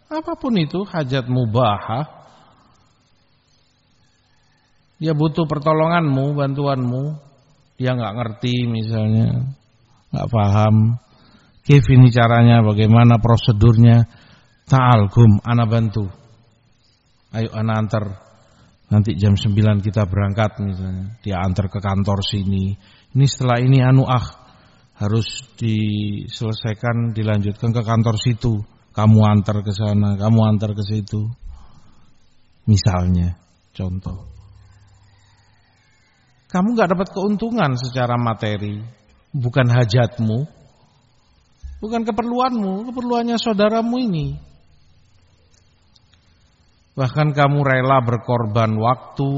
apa 0.09 0.33
pun 0.37 0.53
itu 0.57 0.81
hajat 0.85 1.29
mubahah, 1.29 2.09
dia 5.01 5.17
butuh 5.17 5.49
pertolonganmu, 5.49 6.37
bantuanmu, 6.37 7.30
dia 7.81 7.97
nggak 7.97 8.13
ngerti 8.13 8.69
misalnya, 8.69 9.41
nggak 10.13 10.29
paham. 10.29 11.01
Kif 11.65 11.89
ini 11.89 12.13
caranya, 12.13 12.61
bagaimana 12.61 13.17
prosedurnya? 13.17 14.05
Ta'al 14.69 15.09
gum, 15.09 15.41
ana 15.41 15.65
bantu. 15.65 16.05
Ayo 17.33 17.49
ana 17.57 17.81
antar. 17.81 18.21
Nanti 18.93 19.17
jam 19.17 19.33
9 19.33 19.81
kita 19.81 20.05
berangkat 20.05 20.61
misalnya. 20.61 21.17
Dia 21.25 21.41
antar 21.41 21.73
ke 21.73 21.81
kantor 21.81 22.21
sini. 22.21 22.77
Ini 23.17 23.25
setelah 23.25 23.57
ini 23.57 23.81
anu 23.81 24.05
ah 24.05 24.25
harus 25.01 25.49
diselesaikan, 25.57 27.17
dilanjutkan 27.17 27.73
ke 27.73 27.81
kantor 27.81 28.21
situ. 28.21 28.61
Kamu 28.93 29.25
antar 29.25 29.65
ke 29.65 29.73
sana, 29.73 30.21
kamu 30.21 30.39
antar 30.45 30.77
ke 30.77 30.83
situ. 30.85 31.25
Misalnya, 32.69 33.41
contoh 33.73 34.40
kamu 36.51 36.75
nggak 36.75 36.91
dapat 36.91 37.07
keuntungan 37.15 37.79
secara 37.79 38.19
materi, 38.19 38.83
bukan 39.31 39.71
hajatmu, 39.71 40.43
bukan 41.79 42.03
keperluanmu, 42.03 42.91
keperluannya 42.91 43.39
saudaramu 43.39 43.95
ini. 44.03 44.27
Bahkan 46.91 47.31
kamu 47.31 47.63
rela 47.63 48.03
berkorban 48.03 48.75
waktu, 48.75 49.31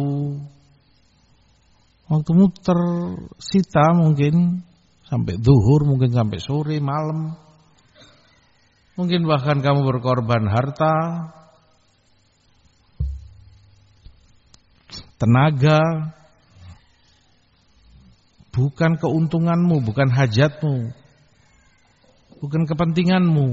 waktumu 2.10 2.50
tersita 2.50 3.94
mungkin. 3.94 4.66
Sampai 5.04 5.38
duhur, 5.38 5.86
mungkin 5.86 6.10
sampai 6.10 6.42
sore, 6.42 6.82
malam. 6.82 7.38
Mungkin 8.98 9.30
bahkan 9.30 9.62
kamu 9.62 9.86
berkorban 9.86 10.50
harta, 10.50 10.94
tenaga, 15.22 15.82
bukan 18.54 19.02
keuntunganmu, 19.02 19.82
bukan 19.82 20.14
hajatmu, 20.14 20.94
bukan 22.38 22.64
kepentinganmu. 22.70 23.50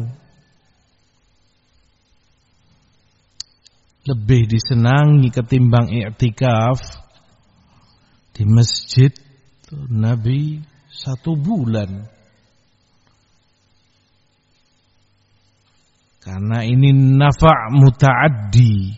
Lebih 4.00 4.48
disenangi 4.48 5.28
ketimbang 5.32 5.92
i'tikaf 5.92 6.80
di 8.36 8.44
masjid 8.48 9.12
Nabi 9.72 10.60
satu 10.88 11.36
bulan. 11.36 12.08
Karena 16.20 16.60
ini 16.64 16.92
nafa' 16.92 17.72
muta'addi 17.72 18.92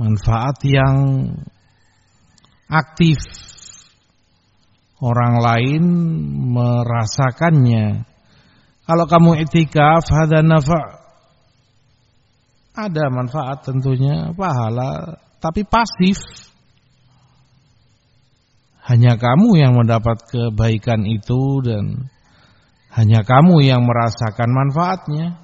manfaat 0.00 0.58
yang 0.64 0.96
aktif 2.68 3.20
orang 5.04 5.34
lain 5.36 5.82
merasakannya. 6.56 8.08
Kalau 8.84 9.04
kamu 9.04 9.44
itikaf 9.44 10.08
ada 10.08 10.40
ada 12.74 13.04
manfaat 13.12 13.68
tentunya 13.68 14.32
pahala 14.32 15.20
tapi 15.44 15.68
pasif. 15.68 16.20
Hanya 18.84 19.16
kamu 19.16 19.56
yang 19.56 19.72
mendapat 19.80 20.28
kebaikan 20.28 21.08
itu 21.08 21.64
dan 21.64 22.12
hanya 22.92 23.24
kamu 23.24 23.64
yang 23.64 23.80
merasakan 23.88 24.50
manfaatnya. 24.52 25.40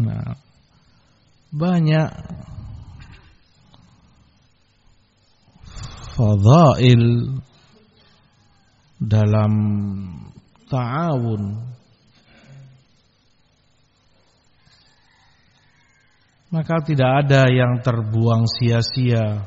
Nah, 0.00 0.32
banyak 1.50 2.10
fadail 6.14 7.04
dalam 9.02 9.52
ta'awun. 10.70 11.42
Maka 16.50 16.82
tidak 16.82 17.26
ada 17.26 17.46
yang 17.46 17.78
terbuang 17.78 18.42
sia-sia. 18.50 19.46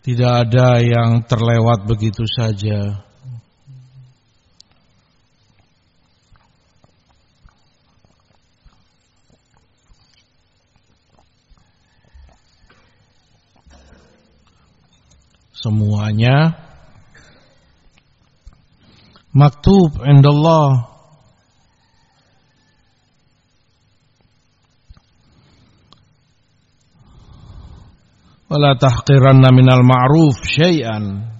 Tidak 0.00 0.32
ada 0.48 0.80
yang 0.80 1.20
terlewat 1.28 1.84
begitu 1.84 2.24
saja 2.24 3.09
semuanya. 15.60 16.56
Maktub 19.30 20.00
indallah. 20.02 20.90
Wala 28.50 28.74
tahqiranna 28.74 29.54
minal 29.54 29.86
ma'ruf 29.86 30.42
syai'an. 30.42 31.30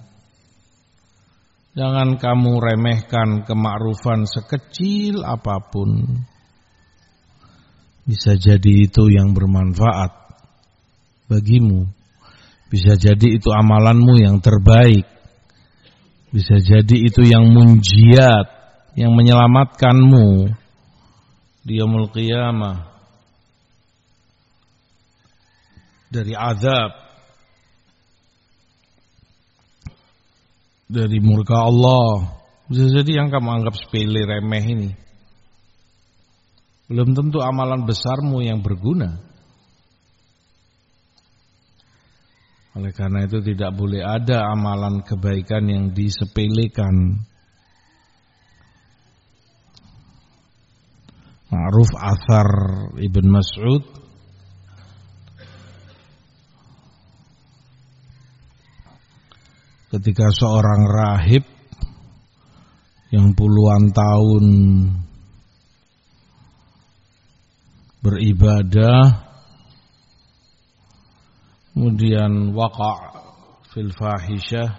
Jangan 1.75 2.15
kamu 2.15 2.51
remehkan 2.63 3.43
kemakrufan 3.43 4.23
sekecil 4.23 5.27
apa 5.27 5.59
pun. 5.59 6.23
Bisa 8.07 8.39
jadi 8.39 8.87
itu 8.87 9.11
yang 9.11 9.35
bermanfaat 9.35 10.11
bagimu 11.27 12.00
bisa 12.71 12.95
jadi 12.95 13.27
itu 13.35 13.51
amalanmu 13.51 14.15
yang 14.23 14.39
terbaik. 14.39 15.03
Bisa 16.31 16.63
jadi 16.63 16.95
itu 16.95 17.27
yang 17.27 17.51
munjiat, 17.51 18.47
yang 18.95 19.11
menyelamatkanmu 19.11 20.47
di 21.67 21.83
yaumul 21.83 22.07
qiyamah 22.15 22.87
dari 26.07 26.31
azab 26.31 26.91
dari 30.87 31.19
murka 31.19 31.59
Allah. 31.59 32.39
Bisa 32.71 32.87
jadi 32.87 33.19
yang 33.19 33.27
kamu 33.27 33.61
anggap 33.61 33.75
sepele 33.75 34.23
remeh 34.23 34.63
ini 34.63 34.91
belum 36.91 37.15
tentu 37.15 37.39
amalan 37.39 37.87
besarmu 37.87 38.43
yang 38.43 38.59
berguna. 38.59 39.30
Oleh 42.71 42.95
karena 42.95 43.27
itu 43.27 43.43
tidak 43.43 43.75
boleh 43.75 43.99
ada 43.99 44.47
amalan 44.47 45.03
kebaikan 45.03 45.67
yang 45.67 45.85
disepelekan. 45.91 47.27
Ma'ruf 51.51 51.91
Athar 51.99 52.49
Ibn 52.95 53.25
Mas'ud 53.27 53.83
Ketika 59.91 60.31
seorang 60.31 60.87
rahib 60.87 61.43
Yang 63.11 63.27
puluhan 63.35 63.91
tahun 63.91 64.45
Beribadah 67.99 69.30
kemudian 71.71 72.51
waqa' 72.51 72.99
fil 73.71 73.91
fahisyah 73.95 74.69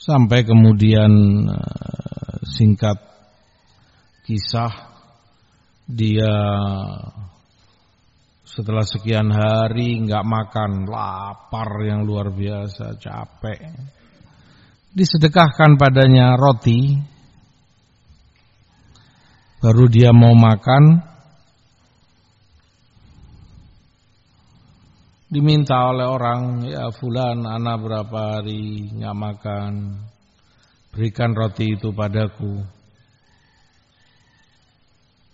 sampai 0.00 0.42
kemudian 0.42 1.12
eh, 1.46 2.38
singkat 2.42 2.98
kisah 4.26 4.72
dia 5.86 6.34
setelah 8.46 8.82
sekian 8.82 9.30
hari 9.30 10.02
nggak 10.02 10.26
makan 10.26 10.90
lapar 10.90 11.70
yang 11.86 12.02
luar 12.02 12.34
biasa 12.34 12.98
capek. 12.98 13.62
Disedekahkan 14.90 15.78
padanya 15.78 16.34
roti 16.34 16.98
baru 19.62 19.86
dia 19.86 20.10
mau 20.10 20.34
makan 20.34 21.09
diminta 25.30 25.94
oleh 25.94 26.10
orang 26.10 26.66
ya 26.66 26.90
fulan 26.90 27.46
anak 27.46 27.78
berapa 27.80 28.42
hari 28.42 28.90
nggak 28.90 29.16
makan? 29.16 29.72
Berikan 30.90 31.30
roti 31.38 31.78
itu 31.78 31.94
padaku. 31.94 32.66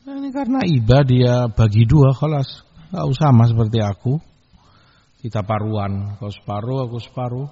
Nah, 0.05 0.15
ini 0.21 0.29
karena 0.31 0.61
iba 0.69 1.01
dia 1.01 1.49
bagi 1.49 1.89
dua 1.89 2.13
kelas. 2.13 2.61
Nggak 2.93 3.07
sama 3.17 3.49
seperti 3.49 3.81
aku. 3.81 4.21
Kita 5.25 5.41
paruan. 5.43 6.15
Kau 6.21 6.29
separuh 6.29 6.87
aku 6.87 7.01
separuh. 7.01 7.49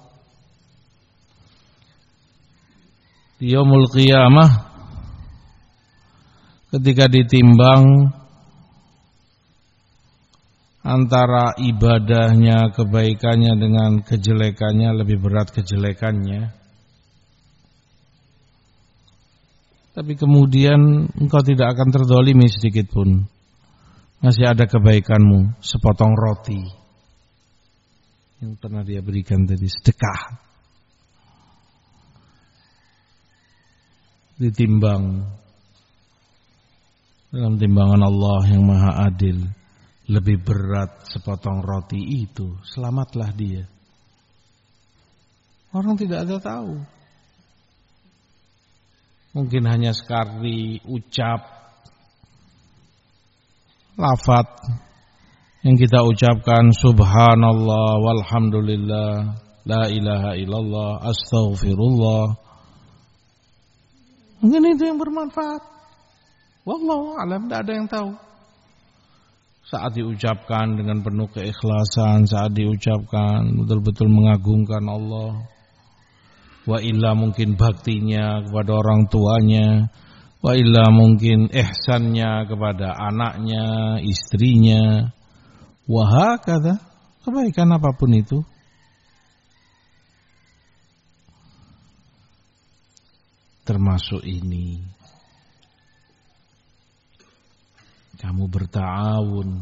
Dia 3.41 3.59
qiyamah 3.65 4.51
ketika 6.71 7.11
ditimbang 7.11 8.15
antara 10.85 11.57
ibadahnya, 11.57 12.69
kebaikannya 12.77 13.53
dengan 13.57 13.91
kejelekannya 14.05 14.93
lebih 15.01 15.17
berat 15.17 15.49
kejelekannya. 15.49 16.53
Tapi 19.95 20.13
kemudian 20.13 21.09
engkau 21.17 21.41
tidak 21.41 21.73
akan 21.73 21.89
terdolimi 21.89 22.45
sedikit 22.51 22.93
pun. 22.93 23.25
Masih 24.21 24.45
ada 24.45 24.69
kebaikanmu, 24.69 25.57
sepotong 25.59 26.13
roti 26.13 26.85
yang 28.43 28.59
pernah 28.59 28.83
dia 28.83 28.99
berikan 28.99 29.47
tadi 29.47 29.65
sedekah. 29.65 30.21
Ditimbang 34.35 35.23
dalam 37.31 37.55
timbangan 37.55 38.03
Allah 38.03 38.41
yang 38.51 38.63
maha 38.67 38.91
adil 39.07 39.47
lebih 40.05 40.41
berat 40.45 41.05
sepotong 41.09 41.65
roti 41.65 42.25
itu, 42.25 42.57
selamatlah 42.61 43.33
dia. 43.33 43.65
Orang 45.73 45.97
tidak 45.97 46.29
ada 46.29 46.37
tahu. 46.39 46.79
Mungkin 49.35 49.67
hanya 49.67 49.91
sekali 49.91 50.79
ucap 50.87 51.55
lafat 53.95 54.47
yang 55.63 55.75
kita 55.79 56.03
ucapkan 56.03 56.71
subhanallah 56.75 57.97
walhamdulillah 58.03 59.39
la 59.65 59.83
ilaha 59.87 60.35
illallah 60.35 61.01
astaghfirullah 61.09 62.37
mungkin 64.43 64.61
itu 64.75 64.83
yang 64.83 64.99
bermanfaat 64.99 65.63
wallahu 66.67 67.17
alam 67.17 67.47
tidak 67.47 67.59
ada 67.65 67.71
yang 67.71 67.87
tahu 67.87 68.09
saat 69.65 69.97
diucapkan 69.97 70.77
dengan 70.77 71.01
penuh 71.01 71.25
keikhlasan 71.33 72.29
saat 72.29 72.53
diucapkan 72.53 73.65
betul-betul 73.65 74.07
mengagungkan 74.13 74.85
Allah. 74.85 75.49
Wa 76.65 76.81
illa 76.81 77.13
mungkin 77.13 77.57
baktinya 77.57 78.41
kepada 78.45 78.71
orang 78.77 79.05
tuanya 79.09 79.89
wa 80.45 80.53
illa 80.53 80.93
mungkin 80.93 81.49
ihsannya 81.49 82.45
kepada 82.45 82.93
anaknya, 82.93 83.97
istrinya. 84.05 85.09
Wa 85.89 86.03
hakadha 86.05 86.77
kebaikan 87.25 87.73
apa 87.73 87.89
pun 87.97 88.13
itu. 88.13 88.45
Termasuk 93.65 94.21
ini 94.21 94.94
kamu 98.25 98.49
bertawun. 98.49 99.61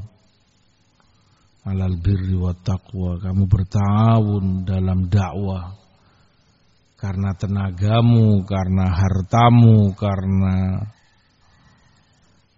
Alal 1.68 2.00
birri 2.00 2.32
wa 2.40 2.56
taqwa. 2.56 3.20
Kamu 3.20 3.44
bertawun 3.44 4.64
dalam 4.64 5.12
dakwah. 5.12 5.76
Karena 6.96 7.36
tenagamu, 7.36 8.48
karena 8.48 8.88
hartamu, 8.88 9.92
karena 9.92 10.80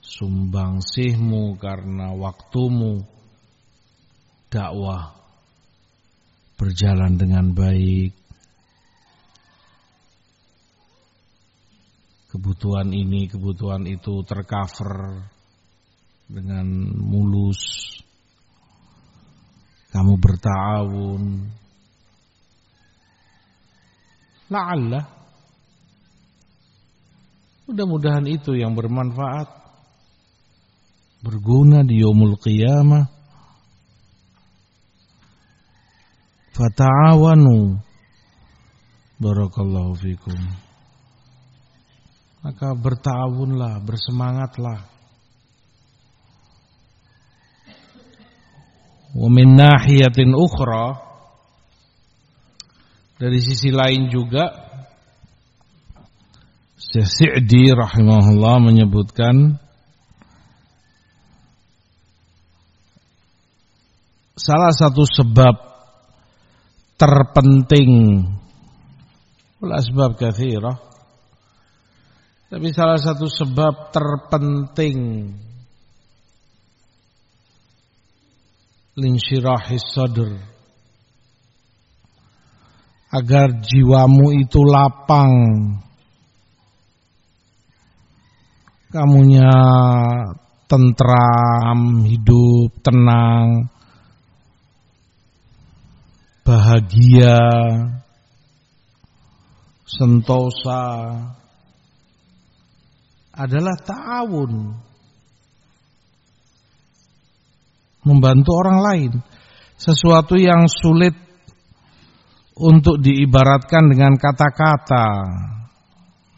sumbangsihmu, 0.06 1.58
karena 1.58 2.14
waktumu, 2.14 3.01
dakwah 4.53 5.18
berjalan 6.53 7.18
dengan 7.18 7.49
baik. 7.58 8.14
Kebutuhan 12.30 12.93
ini, 12.93 13.26
kebutuhan 13.26 13.89
itu 13.89 14.22
tercover 14.22 15.34
dengan 16.26 16.65
mulus. 16.99 17.59
Kamu 19.93 20.19
bertawun, 20.19 21.23
La'alla. 24.45 25.01
Mudah-mudahan 27.65 28.30
itu 28.30 28.53
yang 28.53 28.78
bermanfaat. 28.78 29.49
Berguna 31.26 31.82
di 31.82 32.05
yomul 32.05 32.38
qiyamah. 32.38 33.09
Fata'awanu. 36.53 37.82
Barakallahu 39.17 39.97
fikum. 39.97 40.38
Maka 42.45 42.78
bertawunlah, 42.78 43.82
bersemangatlah. 43.82 44.94
Wa 49.16 49.28
min 49.32 49.55
nahiyatin 49.55 50.36
ukhra. 50.36 50.99
Dari 53.16 53.39
sisi 53.39 53.72
lain 53.72 54.11
juga 54.11 54.66
Syekh 56.76 57.07
Sa'di 57.07 57.72
rahimahullah 57.72 58.59
menyebutkan 58.59 59.55
salah 64.36 64.76
satu 64.76 65.07
sebab 65.07 65.55
terpenting 66.99 68.20
wala 69.63 69.80
sebab 69.80 70.20
kathirah 70.20 70.76
tapi 72.51 72.68
salah 72.76 72.99
satu 72.99 73.26
sebab 73.32 73.89
terpenting 73.95 75.32
linsyirahis 78.95 79.83
sadr 79.91 80.55
agar 83.15 83.63
jiwamu 83.63 84.35
itu 84.43 84.59
lapang. 84.63 85.33
Kamunya 88.91 89.51
tentram, 90.71 92.07
hidup 92.07 92.71
tenang, 92.79 93.67
bahagia, 96.47 97.43
sentosa 99.83 101.11
adalah 103.35 103.75
ta'awun. 103.83 104.79
Membantu 108.06 108.51
orang 108.53 108.80
lain. 108.80 109.12
Sesuatu 109.76 110.39
yang 110.39 110.70
sulit 110.72 111.12
untuk 112.56 113.03
diibaratkan 113.03 113.91
dengan 113.91 114.16
kata-kata, 114.16 115.08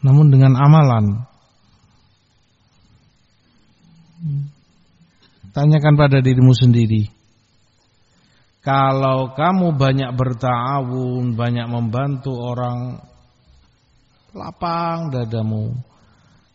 namun 0.02 0.26
dengan 0.34 0.58
amalan. 0.58 1.22
Tanyakan 5.54 5.94
pada 5.94 6.18
dirimu 6.18 6.50
sendiri. 6.50 7.06
Kalau 8.58 9.32
kamu 9.38 9.78
banyak 9.78 10.10
bertawun, 10.18 11.38
banyak 11.38 11.66
membantu 11.70 12.34
orang, 12.34 12.98
lapang 14.34 15.14
dadamu. 15.14 15.72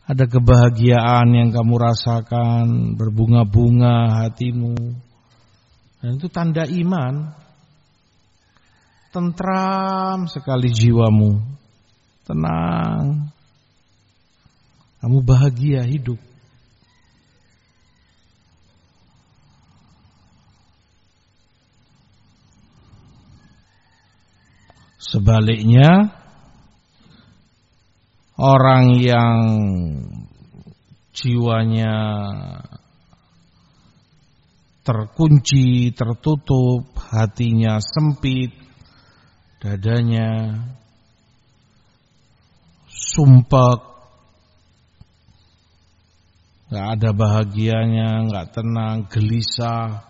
Ada 0.04 0.28
kebahagiaan 0.28 1.32
yang 1.32 1.50
kamu 1.56 1.80
rasakan, 1.80 3.00
berbunga-bunga 3.00 4.28
hatimu. 4.28 4.76
Dan 6.04 6.20
itu 6.20 6.28
tanda 6.28 6.68
iman 6.68 7.32
tentram 9.16 10.28
sekali 10.28 10.68
jiwamu. 10.68 11.40
Tenang. 12.28 13.32
Kamu 15.00 15.24
bahagia 15.24 15.88
hidup. 15.88 16.20
Sebaliknya 25.00 26.23
orang 28.38 28.98
yang 28.98 29.40
jiwanya 31.14 31.96
terkunci, 34.84 35.94
tertutup, 35.96 36.92
hatinya 36.98 37.80
sempit, 37.80 38.52
dadanya 39.64 40.60
sumpah 42.90 43.94
nggak 46.74 46.88
ada 46.98 47.10
bahagianya, 47.14 48.10
nggak 48.26 48.48
tenang, 48.50 49.06
gelisah, 49.06 50.10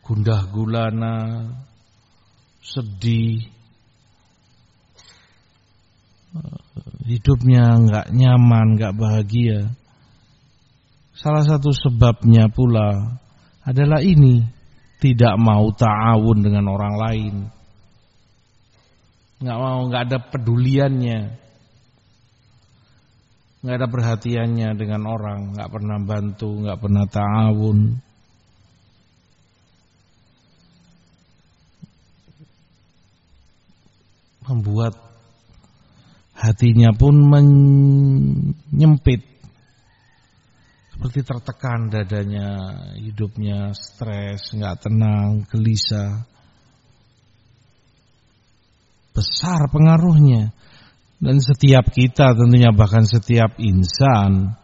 gundah 0.00 0.48
gulana, 0.48 1.52
sedih, 2.64 3.51
hidupnya 7.04 7.76
nggak 7.82 8.06
nyaman, 8.12 8.78
nggak 8.78 8.96
bahagia. 8.96 9.72
Salah 11.12 11.44
satu 11.44 11.70
sebabnya 11.76 12.48
pula 12.48 13.20
adalah 13.62 14.00
ini 14.00 14.42
tidak 15.02 15.36
mau 15.36 15.70
ta'awun 15.70 16.38
dengan 16.40 16.66
orang 16.72 16.94
lain 16.96 17.34
nggak 19.42 19.58
mau, 19.58 19.80
nggak 19.90 20.02
ada 20.06 20.18
peduliannya, 20.22 21.20
nggak 23.66 23.76
ada 23.76 23.88
perhatiannya 23.90 24.68
dengan 24.78 25.02
orang, 25.10 25.58
nggak 25.58 25.70
pernah 25.70 25.98
bantu, 25.98 26.50
nggak 26.62 26.78
pernah 26.78 27.04
ta'awun. 27.10 27.78
Membuat 34.42 34.94
hatinya 36.42 36.90
pun 36.90 37.14
menyempit 37.30 39.22
seperti 40.92 41.22
tertekan 41.26 41.90
dadanya, 41.90 42.48
hidupnya 42.94 43.74
stres, 43.74 44.54
nggak 44.54 44.86
tenang, 44.86 45.42
gelisah 45.50 46.22
besar 49.10 49.66
pengaruhnya. 49.70 50.54
Dan 51.22 51.38
setiap 51.38 51.90
kita 51.94 52.34
tentunya 52.34 52.74
bahkan 52.74 53.06
setiap 53.06 53.54
insan 53.62 54.58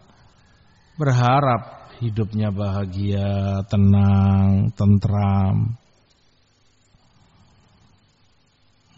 berharap 0.98 1.94
hidupnya 2.02 2.50
bahagia, 2.50 3.62
tenang, 3.70 4.74
tentram. 4.74 5.78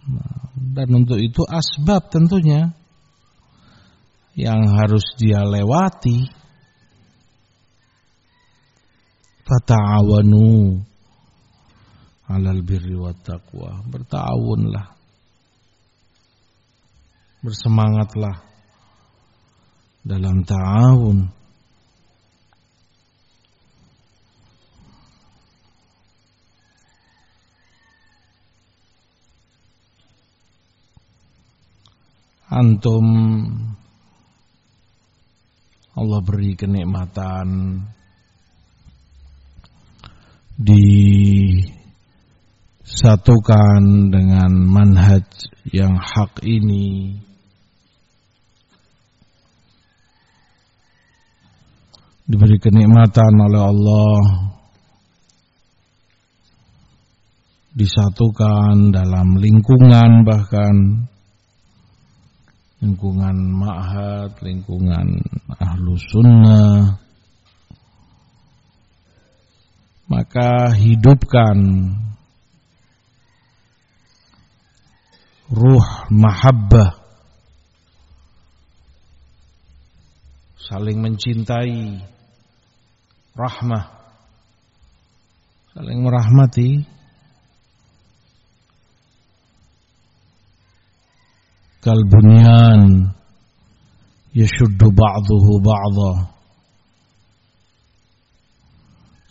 Nah, 0.09 0.40
dan 0.61 0.93
untuk 0.93 1.17
itu 1.17 1.41
asbab 1.49 2.13
tentunya 2.13 2.77
yang 4.37 4.61
harus 4.77 5.17
dia 5.17 5.41
lewati. 5.41 6.29
Fata'awanu 9.49 10.79
alal 12.29 12.61
birri 12.63 12.95
wa 12.95 13.11
taqwa. 13.17 13.83
Bertawunlah 13.89 14.87
bersemangatlah 17.41 18.37
dalam 20.05 20.45
ta'awun 20.45 21.40
antum. 32.51 33.07
Allah 35.95 36.21
beri 36.23 36.59
kenikmatan. 36.59 37.49
Disatukan 42.85 43.83
dengan 44.13 44.51
manhaj 44.53 45.25
yang 45.73 45.97
hak 45.97 46.45
ini. 46.45 47.17
Diberi 52.31 52.61
kenikmatan 52.63 53.33
oleh 53.41 53.63
Allah. 53.65 54.21
Disatukan 57.71 58.93
dalam 58.93 59.39
lingkungan 59.39 60.27
bahkan 60.27 61.07
lingkungan 62.81 63.37
ma'had, 63.37 64.41
lingkungan 64.41 65.21
ahlu 65.61 66.01
sunnah. 66.01 66.97
Maka 70.11 70.75
hidupkan 70.75 71.59
ruh 75.55 75.89
mahabbah. 76.11 76.99
Saling 80.59 80.99
mencintai 80.99 82.03
rahmah. 83.39 83.87
Saling 85.71 86.03
merahmati 86.03 86.83
kalbunyan 91.81 93.11
yashuddu 94.37 94.93
ba'duhu 94.93 95.53
ba'dha 95.65 96.13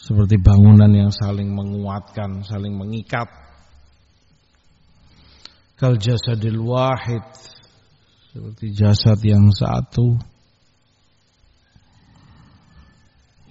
seperti 0.10 0.42
bangunan 0.42 0.90
yang 0.90 1.14
saling 1.14 1.54
menguatkan, 1.54 2.42
saling 2.42 2.74
mengikat. 2.74 3.30
Kal 5.78 6.02
jasadil 6.02 6.66
wahid 6.66 7.22
seperti 8.34 8.74
jasad 8.74 9.22
yang 9.22 9.54
satu. 9.54 10.18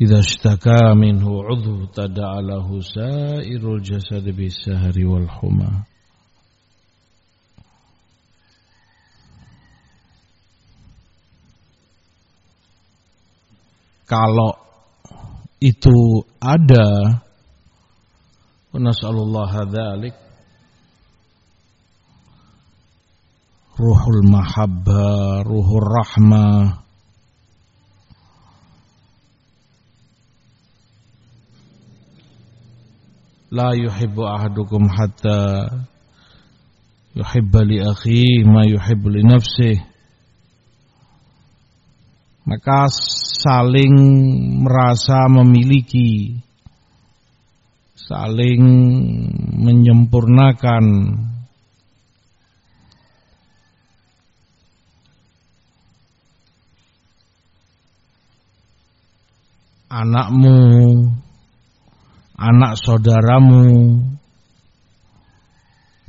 Idza 0.03 0.19
ishtaka 0.23 0.99
minhu 0.99 1.47
'udhu 1.47 1.91
tada'a 1.95 2.43
lahu 2.43 2.83
sa'irul 2.83 3.79
jasad 3.83 4.27
bisahri 4.35 5.07
wal 5.07 5.31
huma. 5.31 5.87
Kalau 14.09 14.57
itu 15.61 16.25
ada 16.41 17.21
nasallallahu 18.73 19.69
dzalik. 19.69 20.17
Ruhul 23.79 24.27
mahabbah, 24.27 25.47
ruhul 25.47 25.87
rahmah 25.87 26.83
la 33.55 33.73
yuhibbu 33.73 34.27
ahadukum 34.29 34.91
hatta 34.93 35.71
yuhibba 37.15 37.65
li 37.65 37.79
akhi 37.81 38.45
ma 38.45 38.67
yuhibbu 38.67 39.09
li 39.15 39.23
nafsih 39.25 39.79
maka 42.49 42.89
saling 43.45 43.93
merasa 44.65 45.29
memiliki 45.29 46.41
saling 48.09 48.65
menyempurnakan. 49.61 50.85
Anakmu 59.89 60.61
anak 62.37 62.77
saudaramu 62.77 63.65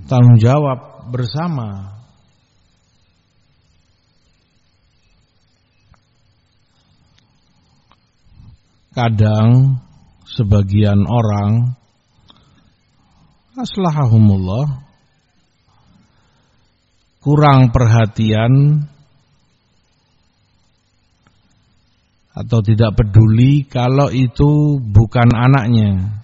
tanggung 0.03 0.35
jawab 0.35 1.07
bersama 1.11 1.98
kadang 8.99 9.79
sebagian 10.27 11.07
orang 11.07 11.71
aslahahumullah 13.55 14.83
kurang 17.23 17.71
perhatian 17.71 18.83
atau 22.35 22.59
tidak 22.59 22.95
peduli 22.99 23.67
kalau 23.67 24.11
itu 24.11 24.79
bukan 24.79 25.31
anaknya. 25.31 26.19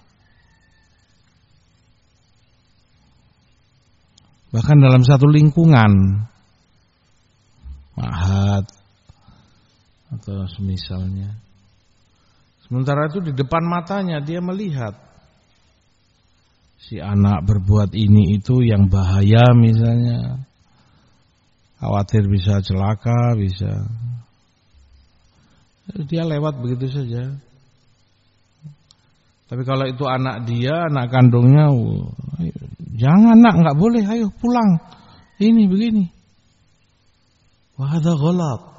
Bahkan 4.52 4.76
dalam 4.80 5.04
satu 5.04 5.28
lingkungan, 5.28 6.24
mahat 8.00 8.64
atau 10.08 10.48
semisalnya. 10.48 11.45
Sementara 12.66 13.06
itu 13.06 13.22
di 13.22 13.32
depan 13.32 13.62
matanya 13.62 14.18
dia 14.18 14.42
melihat 14.42 14.98
si 16.82 16.98
anak 16.98 17.46
berbuat 17.46 17.94
ini 17.94 18.38
itu 18.38 18.62
yang 18.66 18.90
bahaya 18.90 19.54
misalnya. 19.54 20.42
Khawatir 21.76 22.24
bisa 22.26 22.64
celaka, 22.64 23.36
bisa 23.36 23.84
dia 26.10 26.26
lewat 26.26 26.58
begitu 26.58 26.90
saja. 26.90 27.30
Tapi 29.46 29.62
kalau 29.62 29.86
itu 29.86 30.02
anak 30.02 30.42
dia, 30.42 30.90
anak 30.90 31.06
kandungnya, 31.06 31.70
jangan 32.98 33.38
nak, 33.38 33.54
nggak 33.62 33.78
boleh, 33.78 34.02
ayo 34.02 34.26
pulang. 34.42 34.82
Ini 35.38 35.70
begini. 35.70 36.04
Wahada 37.78 38.18
ghalat. 38.18 38.75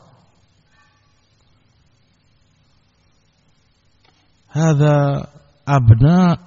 Hada 4.58 5.30
abna 5.70 6.41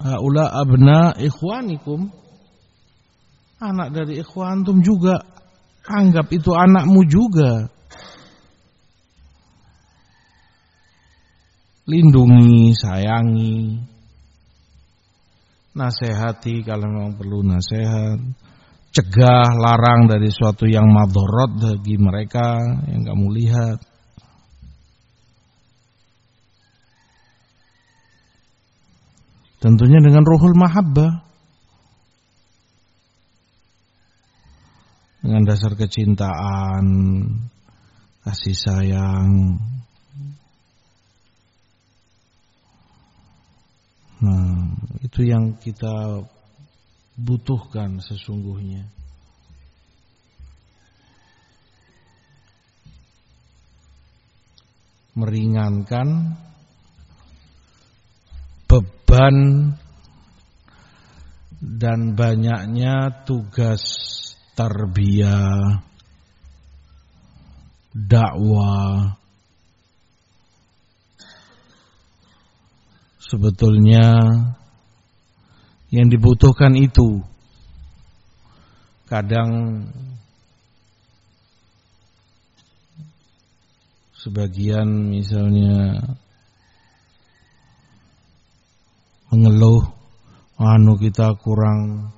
haula 0.00 0.48
abna 0.48 1.12
ikhwanikum. 1.20 2.08
Anak 3.60 3.92
dari 3.92 4.24
ikhwantum 4.24 4.80
juga 4.80 5.20
anggap 5.84 6.32
itu 6.32 6.50
anakmu 6.56 7.04
juga. 7.04 7.68
lindungi, 11.82 12.72
sayangi, 12.78 13.82
nasehati 15.74 16.62
kalau 16.62 16.86
memang 16.86 17.14
perlu 17.18 17.42
nasihat, 17.42 18.18
cegah, 18.94 19.48
larang 19.58 20.06
dari 20.06 20.30
suatu 20.30 20.68
yang 20.68 20.86
madorot 20.86 21.58
bagi 21.58 21.96
mereka 21.98 22.60
yang 22.86 23.02
kamu 23.02 23.26
lihat. 23.34 23.78
Tentunya 29.62 30.02
dengan 30.02 30.26
rohul 30.26 30.58
mahabbah. 30.58 31.32
dengan 35.22 35.46
dasar 35.46 35.78
kecintaan, 35.78 36.86
kasih 38.26 38.58
sayang. 38.58 39.30
Nah, 44.22 44.54
itu 45.02 45.20
yang 45.22 45.58
kita 45.62 46.26
butuhkan 47.14 48.02
sesungguhnya. 48.02 48.90
Meringankan 55.14 56.34
beban 58.72 59.36
dan 61.60 62.16
banyaknya 62.16 63.28
tugas 63.28 63.84
tarbiyah 64.56 65.84
dakwah. 67.92 69.20
Sebetulnya 73.20 74.12
yang 75.92 76.08
dibutuhkan 76.08 76.72
itu 76.76 77.20
kadang 79.08 79.84
sebagian 84.16 85.12
misalnya 85.12 86.00
mengeluh 89.32 89.80
anu 90.60 91.00
kita 91.00 91.32
kurang 91.40 92.12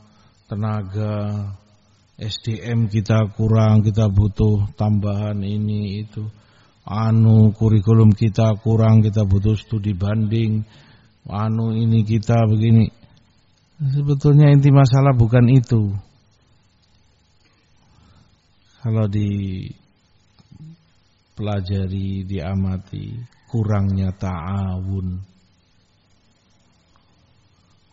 tenaga 0.50 1.46
SDM 2.14 2.86
kita 2.86 3.26
kurang, 3.34 3.82
kita 3.82 4.06
butuh 4.06 4.70
tambahan 4.78 5.42
ini 5.42 6.06
itu. 6.06 6.22
Anu 6.86 7.50
kurikulum 7.50 8.14
kita 8.14 8.54
kurang, 8.62 9.02
kita 9.02 9.26
butuh 9.26 9.58
studi 9.58 9.98
banding. 9.98 10.62
Anu 11.26 11.74
ini 11.74 12.06
kita 12.06 12.46
begini. 12.46 12.86
Sebetulnya 13.82 14.54
inti 14.54 14.70
masalah 14.70 15.10
bukan 15.18 15.50
itu. 15.50 15.90
Kalau 18.84 19.10
di 19.10 19.66
pelajari, 21.34 22.22
diamati, 22.22 23.16
kurangnya 23.50 24.14
ta'awun. 24.14 25.33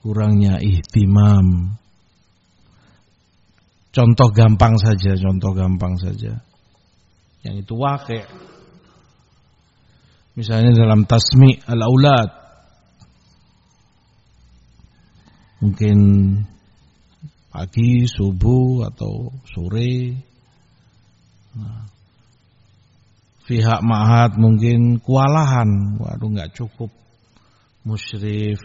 Kurangnya 0.02 0.58
ihtimam 0.58 1.78
Contoh 3.92 4.32
gampang 4.32 4.80
saja, 4.80 5.20
contoh 5.20 5.52
gampang 5.52 6.00
saja. 6.00 6.40
Yang 7.44 7.56
itu 7.68 7.74
wakil. 7.76 8.24
Misalnya 10.40 10.72
dalam 10.72 11.04
tasmi 11.04 11.60
al-aulad. 11.68 12.32
Mungkin 15.60 15.98
pagi, 17.52 18.08
subuh 18.08 18.88
atau 18.88 19.36
sore. 19.52 20.16
Nah, 21.52 21.84
pihak 23.44 23.84
mahat 23.84 24.40
mungkin 24.40 25.04
kewalahan. 25.04 26.00
Waduh 26.00 26.32
nggak 26.32 26.56
cukup. 26.56 26.88
Musyrif, 27.84 28.64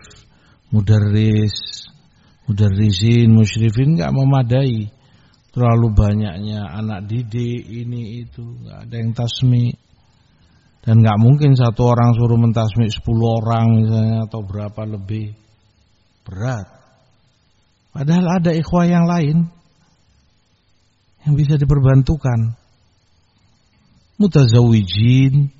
mudarris, 0.70 1.86
mudarrisin, 2.50 3.30
musyrifin 3.30 3.98
nggak 3.98 4.14
memadai. 4.14 4.90
Terlalu 5.56 5.88
banyaknya 5.96 6.68
anak 6.68 7.08
didik 7.08 7.64
ini 7.64 8.20
itu 8.20 8.44
nggak 8.44 8.78
ada 8.86 8.94
yang 9.00 9.12
tasmi. 9.16 9.72
Dan 10.84 11.02
nggak 11.02 11.18
mungkin 11.18 11.56
satu 11.56 11.82
orang 11.82 12.14
suruh 12.14 12.38
mentasmi 12.38 12.86
sepuluh 12.92 13.42
orang 13.42 13.66
misalnya 13.82 14.18
atau 14.28 14.44
berapa 14.44 14.82
lebih. 14.84 15.34
Berat. 16.22 16.68
Padahal 17.96 18.38
ada 18.38 18.52
ikhwah 18.52 18.84
yang 18.84 19.08
lain 19.08 19.48
yang 21.24 21.34
bisa 21.34 21.58
diperbantukan. 21.58 22.54
Mutazawijin 24.16 25.50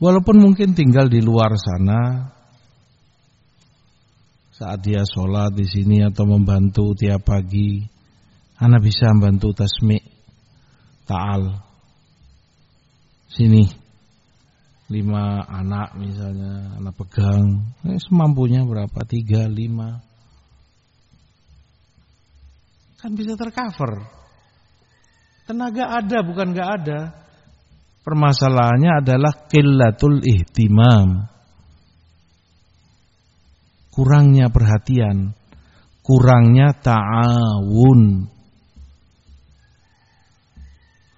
walaupun 0.00 0.36
mungkin 0.40 0.72
tinggal 0.72 1.06
di 1.06 1.20
luar 1.20 1.54
sana 1.54 2.32
saat 4.60 4.84
dia 4.84 5.00
sholat 5.08 5.56
di 5.56 5.64
sini 5.64 6.04
atau 6.04 6.28
membantu 6.28 6.92
tiap 6.92 7.24
pagi 7.24 7.80
Ana 8.60 8.76
bisa 8.76 9.08
membantu 9.16 9.56
tasmi 9.56 9.96
ta'al. 11.08 11.48
Sini. 13.32 13.64
Lima 14.90 15.46
anak 15.48 15.96
misalnya, 15.96 16.76
anak 16.76 16.92
pegang. 16.98 17.72
Eh, 17.88 17.96
semampunya 18.02 18.60
berapa? 18.66 19.00
Tiga, 19.06 19.48
lima. 19.48 20.02
Kan 23.00 23.16
bisa 23.16 23.32
tercover. 23.38 24.02
Tenaga 25.48 26.04
ada, 26.04 26.18
bukan 26.20 26.52
gak 26.52 26.70
ada. 26.82 27.00
Permasalahannya 28.02 29.00
adalah 29.00 29.46
killatul 29.48 30.20
ihtimam. 30.20 31.30
Kurangnya 33.90 34.50
perhatian. 34.50 35.34
Kurangnya 36.00 36.72
ta'awun 36.74 38.26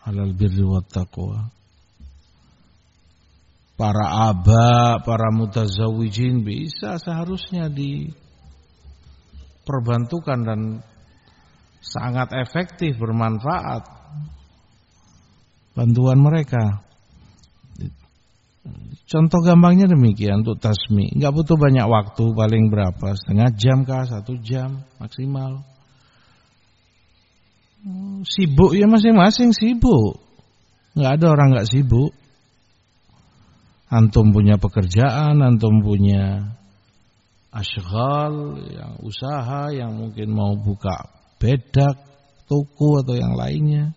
alal 0.02 0.34
birri 0.34 0.66
wa 0.66 0.82
taqwa. 0.82 1.46
Para 3.78 4.10
aba, 4.30 4.98
para 5.02 5.30
mutazawijin 5.32 6.44
bisa 6.46 6.98
seharusnya 7.00 7.72
diperbantukan 7.72 10.44
dan 10.44 10.82
sangat 11.82 12.30
efektif 12.36 12.98
bermanfaat 13.00 13.82
bantuan 15.74 16.20
mereka. 16.20 16.84
Contoh 19.10 19.42
gampangnya 19.42 19.90
demikian 19.90 20.46
untuk 20.46 20.62
tasmi, 20.62 21.10
nggak 21.18 21.34
butuh 21.34 21.58
banyak 21.58 21.82
waktu, 21.84 22.24
paling 22.30 22.70
berapa 22.70 23.18
setengah 23.18 23.50
jam 23.58 23.82
kah, 23.82 24.06
satu 24.06 24.38
jam 24.38 24.86
maksimal. 25.02 25.66
Sibuk 28.22 28.78
ya 28.78 28.86
masing-masing 28.86 29.50
sibuk. 29.50 30.22
Nggak 30.94 31.12
ada 31.18 31.26
orang 31.34 31.48
nggak 31.58 31.68
sibuk. 31.68 32.14
Antum 33.90 34.30
punya 34.30 34.56
pekerjaan, 34.56 35.42
antum 35.42 35.82
punya 35.82 36.54
asyghal, 37.52 38.56
yang 38.72 38.96
usaha, 39.04 39.68
yang 39.74 39.92
mungkin 39.98 40.32
mau 40.32 40.56
buka 40.56 41.10
bedak, 41.36 42.00
toko 42.46 43.04
atau 43.04 43.18
yang 43.18 43.34
lainnya. 43.36 43.92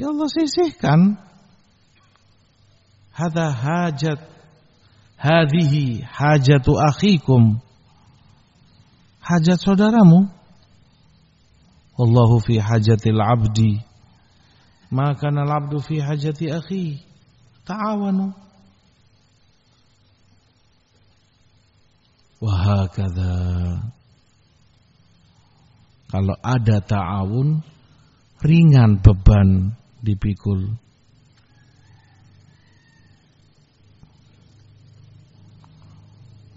Ya 0.00 0.08
Allah 0.08 0.30
sisihkan. 0.32 1.20
Hada 3.20 3.52
hajat 3.52 4.20
Hadihi 5.20 6.00
hajatu 6.00 6.72
akhikum 6.80 7.60
Hajat 9.20 9.60
saudaramu 9.60 10.32
Wallahu 12.00 12.40
fi 12.40 12.56
hajatil 12.56 13.20
abdi 13.20 13.84
maka 14.90 15.28
al 15.28 15.52
abdu 15.52 15.78
fi 15.84 16.00
hajati 16.00 16.48
akhi 16.50 17.04
ta'awanu 17.68 18.32
Wahakadha 22.40 23.36
Kalau 26.10 26.36
ada 26.40 26.76
ta'awun 26.80 27.60
Ringan 28.40 29.04
beban 29.04 29.76
dipikul 30.00 30.80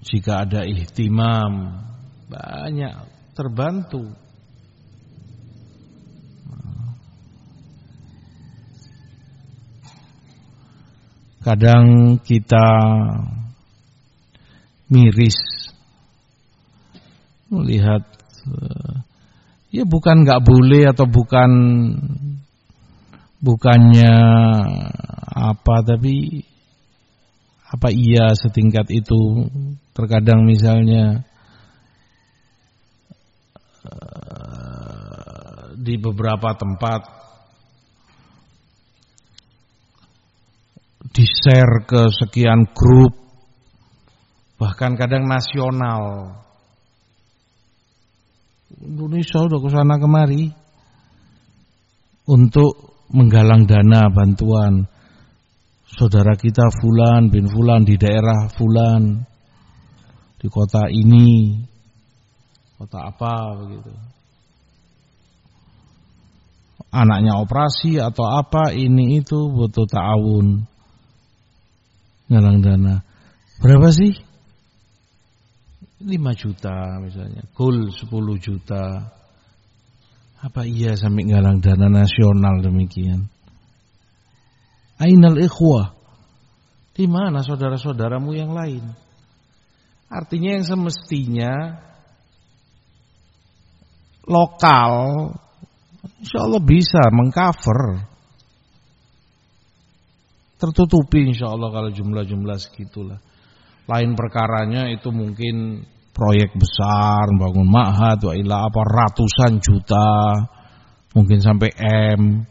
Jika 0.03 0.43
ada 0.43 0.67
ihtimam 0.67 1.79
Banyak 2.27 3.13
terbantu. 3.37 4.09
Kadang 11.43 12.17
kita 12.23 12.67
miris 14.87 15.35
melihat 17.51 18.01
eh, 18.47 18.93
ya 19.75 19.83
bukan 19.83 20.23
nggak 20.23 20.39
boleh 20.39 20.87
atau 20.87 21.03
bukan 21.03 21.51
bukannya 23.43 24.15
apa 25.35 25.75
tapi 25.83 26.47
apa 27.67 27.91
iya 27.91 28.31
setingkat 28.39 28.87
itu 28.93 29.51
terkadang 29.93 30.45
misalnya 30.45 31.21
eh, 33.85 35.63
di 35.77 35.95
beberapa 36.01 36.57
tempat 36.57 37.01
di-share 41.13 41.85
ke 41.85 42.09
sekian 42.09 42.73
grup 42.73 43.13
bahkan 44.57 44.97
kadang 44.97 45.29
nasional. 45.29 46.33
Indonesia 48.73 49.43
udah 49.45 49.59
ke 49.61 49.69
sana 49.69 50.01
kemari 50.01 50.49
untuk 52.25 53.05
menggalang 53.13 53.69
dana 53.69 54.09
bantuan. 54.09 54.89
Saudara 55.93 56.33
kita 56.33 56.73
fulan 56.81 57.29
bin 57.29 57.45
fulan 57.45 57.85
di 57.85 58.01
daerah 58.01 58.49
fulan 58.49 59.21
di 60.43 60.47
kota 60.51 60.91
ini 60.91 61.55
kota 62.75 62.99
apa 63.07 63.63
begitu 63.63 63.95
anaknya 66.91 67.39
operasi 67.39 68.03
atau 68.03 68.27
apa 68.27 68.75
ini 68.75 69.23
itu 69.23 69.47
butuh 69.47 69.87
ta'awun 69.87 70.67
galang 72.27 72.59
dana 72.59 72.99
berapa 73.63 73.87
sih 73.95 74.33
5 76.03 76.35
juta 76.35 76.99
misalnya, 76.99 77.47
kul 77.55 77.87
10 77.87 78.11
juta. 78.43 78.83
Apa 80.43 80.67
iya 80.67 80.99
sampai 80.99 81.23
galang 81.23 81.63
dana 81.63 81.87
nasional 81.87 82.59
demikian? 82.59 83.31
Ainal 84.99 85.39
ikhwah? 85.39 85.95
Di 86.91 87.07
mana 87.07 87.41
saudara-saudaramu 87.41 88.35
yang 88.35 88.51
lain? 88.51 88.83
Artinya 90.13 90.61
yang 90.61 90.65
semestinya 90.65 91.53
lokal 94.29 94.91
insya 96.21 96.39
Allah 96.45 96.61
bisa 96.61 97.01
mengcover 97.09 98.05
tertutupi 100.61 101.27
insya 101.27 101.51
Allah 101.51 101.73
kalau 101.73 101.89
jumlah-jumlah 101.91 102.57
segitulah. 102.61 103.19
Lain 103.83 104.15
perkaranya 104.15 104.87
itu 104.93 105.11
mungkin 105.11 105.83
proyek 106.15 106.55
besar, 106.55 107.27
bangun 107.35 107.67
ma'had, 107.67 108.21
wa 108.23 108.31
apa 108.37 108.81
ratusan 108.85 109.59
juta, 109.59 110.39
mungkin 111.11 111.43
sampai 111.43 111.67
M, 112.15 112.47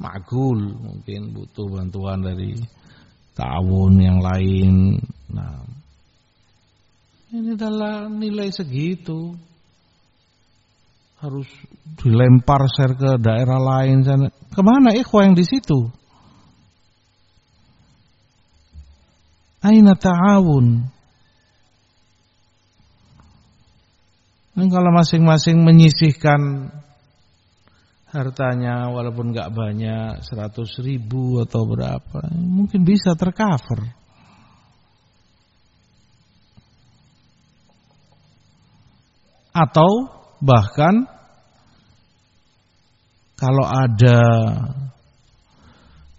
magul, 0.00 0.72
mungkin 0.72 1.36
butuh 1.36 1.68
bantuan 1.68 2.24
dari 2.24 2.56
tahun 3.36 3.92
yang 4.00 4.18
lain. 4.24 4.96
Nah, 5.36 5.68
ini 7.32 7.56
adalah 7.56 8.12
nilai 8.12 8.52
segitu. 8.52 9.32
Harus 11.16 11.46
dilempar 12.02 12.66
share 12.68 12.98
ke 12.98 13.10
daerah 13.16 13.56
lain 13.56 14.04
sana. 14.04 14.28
Ke 14.52 14.60
mana 14.60 14.92
ikhwah 14.92 15.24
yang 15.24 15.38
di 15.38 15.46
situ? 15.46 15.88
Aina 19.62 19.94
ta'awun? 19.94 20.90
Kalau 24.52 24.90
masing-masing 24.94 25.64
menyisihkan 25.64 26.70
hartanya 28.12 28.92
walaupun 28.92 29.32
nggak 29.32 29.48
banyak 29.48 30.20
100 30.20 30.84
ribu 30.84 31.40
atau 31.40 31.64
berapa 31.64 32.28
mungkin 32.36 32.84
bisa 32.84 33.16
tercover 33.16 34.01
atau 39.52 40.08
bahkan 40.40 41.06
kalau 43.36 43.66
ada 43.68 44.20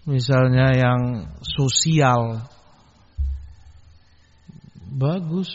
misalnya 0.06 0.76
yang 0.76 1.00
sosial 1.42 2.46
bagus. 4.94 5.50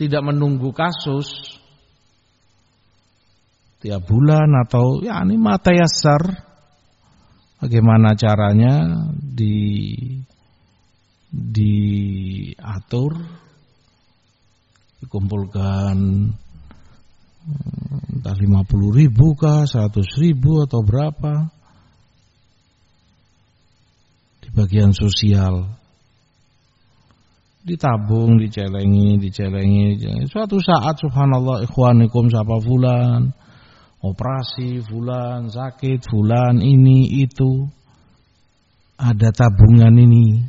Tidak 0.00 0.24
menunggu 0.24 0.72
kasus. 0.72 1.28
Tiap 3.84 4.00
bulan 4.08 4.48
atau 4.64 5.04
ya 5.04 5.20
ini 5.24 5.36
mata 5.36 5.76
yasar. 5.76 6.48
Bagaimana 7.60 8.16
caranya 8.16 9.04
di 9.12 10.00
diatur 11.28 13.12
dikumpulkan 15.00 15.96
entah 18.20 18.36
50 18.36 19.00
ribu 19.00 19.32
kah 19.32 19.64
100 19.64 19.96
ribu 20.20 20.60
atau 20.64 20.84
berapa 20.84 21.48
di 24.44 24.48
bagian 24.52 24.92
sosial 24.92 25.80
ditabung, 27.60 28.40
dicelengi, 28.40 29.20
dicelengi, 29.20 30.00
Suatu 30.28 30.56
saat 30.64 30.96
subhanallah 30.96 31.68
ikhwanikum 31.68 32.32
siapa 32.32 32.56
fulan, 32.64 33.36
operasi 34.00 34.80
fulan, 34.84 35.52
sakit 35.52 36.00
fulan, 36.08 36.64
ini 36.64 37.20
itu. 37.20 37.68
Ada 39.00 39.32
tabungan 39.32 39.96
ini 39.96 40.44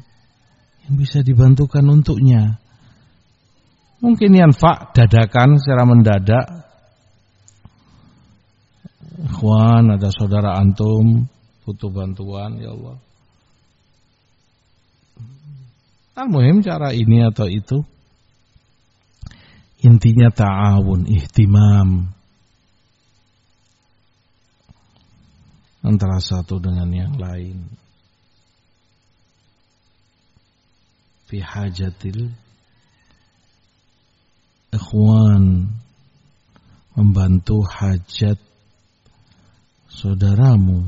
yang 0.84 0.94
bisa 1.00 1.24
dibantukan 1.24 1.88
untuknya. 1.88 2.60
Mungkin 4.02 4.32
yang 4.34 4.52
fak 4.52 4.98
dadakan 4.98 5.62
secara 5.62 5.86
mendadak. 5.86 6.46
Ikhwan, 9.22 9.94
ada 9.94 10.10
saudara 10.10 10.58
antum 10.58 11.30
butuh 11.62 11.94
bantuan 11.94 12.58
ya 12.58 12.74
Allah 12.74 12.98
Al-muhim 16.12 16.60
cara 16.60 16.92
ini 16.92 17.24
atau 17.24 17.48
itu 17.48 17.82
intinya 19.82 20.28
ta'awun, 20.30 21.08
ihtimam 21.08 22.12
antara 25.82 26.22
satu 26.22 26.62
dengan 26.62 26.92
yang 26.92 27.16
lain. 27.16 27.66
Fi 31.32 31.40
hajatil 31.40 32.30
ikhwan 34.72 35.68
membantu 36.96 37.64
hajat 37.68 38.40
saudaramu. 39.92 40.88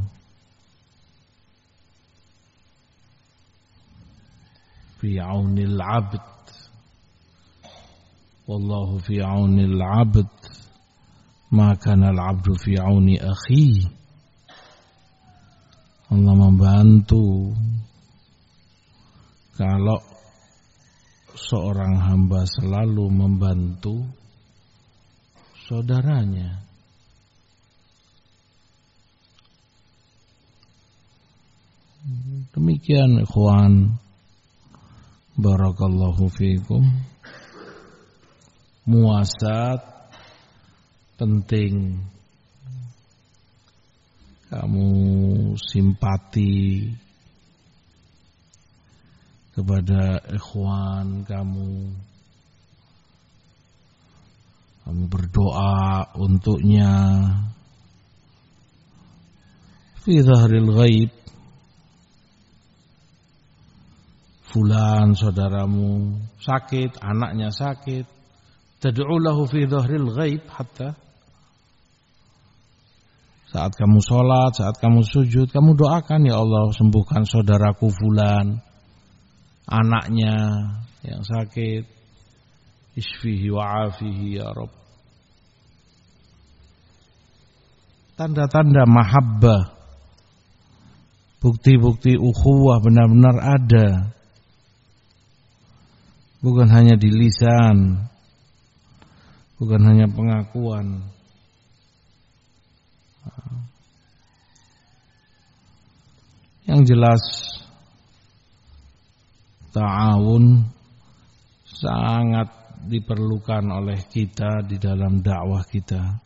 Fi 5.03 5.19
aunil 5.19 5.79
abd. 5.83 6.23
Wallahu 8.47 9.03
fi 9.03 9.19
aunil 9.19 9.79
abd. 9.79 10.31
Maka 11.51 11.93
al 11.93 12.17
abdu 12.17 12.55
fi 12.55 12.79
auni 12.79 13.19
akhi. 13.19 13.83
Allah 16.09 16.33
membantu. 16.39 17.51
Kalau 19.53 20.12
seorang 21.33 21.97
hamba 21.97 22.45
selalu 22.45 23.05
membantu 23.09 24.05
saudaranya. 25.65 26.61
Demikian 32.53 33.23
ikhwan 33.23 34.03
Barakallahu 35.33 36.29
fiikum. 36.29 36.85
Muasat 38.85 39.81
penting. 41.17 42.05
Kamu 44.53 44.89
simpati 45.57 46.85
kepada 49.53 50.21
ikhwan 50.33 51.25
kamu. 51.29 51.93
Kamu 54.83 55.03
berdoa 55.07 56.11
untuknya. 56.19 56.91
Fi 60.03 60.19
dhahril 60.19 60.69
ghaib 60.75 61.11
fulan 64.51 65.15
saudaramu 65.15 66.19
sakit, 66.43 66.99
anaknya 66.99 67.49
sakit. 67.49 68.03
Tad'u 68.83 69.15
lahu 69.23 69.47
fi 69.47 69.63
dhahril 69.63 70.11
ghaib 70.11 70.43
hatta 70.51 70.99
saat 73.53 73.77
kamu 73.77 74.01
sholat, 74.01 74.57
saat 74.57 74.81
kamu 74.81 75.05
sujud, 75.05 75.45
kamu 75.53 75.77
doakan 75.77 76.25
ya 76.25 76.41
Allah 76.41 76.73
sembuhkan 76.73 77.29
saudaraku 77.29 77.93
fulan, 77.93 78.57
anaknya 79.73 80.35
yang 81.01 81.25
sakit, 81.25 81.89
isfihi 82.93 83.49
wa 83.49 83.89
afihi 83.89 84.37
ya 84.37 84.53
Rabb. 84.53 84.83
tanda-tanda 88.13 88.85
mahabbah 88.85 89.73
bukti-bukti 91.41 92.13
ukhuwah 92.13 92.77
benar-benar 92.79 93.35
ada. 93.41 93.89
Bukan 96.43 96.67
hanya 96.69 96.99
di 96.99 97.07
lisan 97.07 98.03
bukan 99.63 99.79
hanya 99.87 100.11
pengakuan. 100.11 101.07
Yang 106.67 106.81
jelas 106.95 107.23
ta'awun 109.73 110.69
sangat 111.65 112.47
diperlukan 112.85 113.63
oleh 113.67 113.99
kita 114.07 114.61
di 114.63 114.77
dalam 114.77 115.19
dakwah 115.25 115.65
kita 115.65 116.21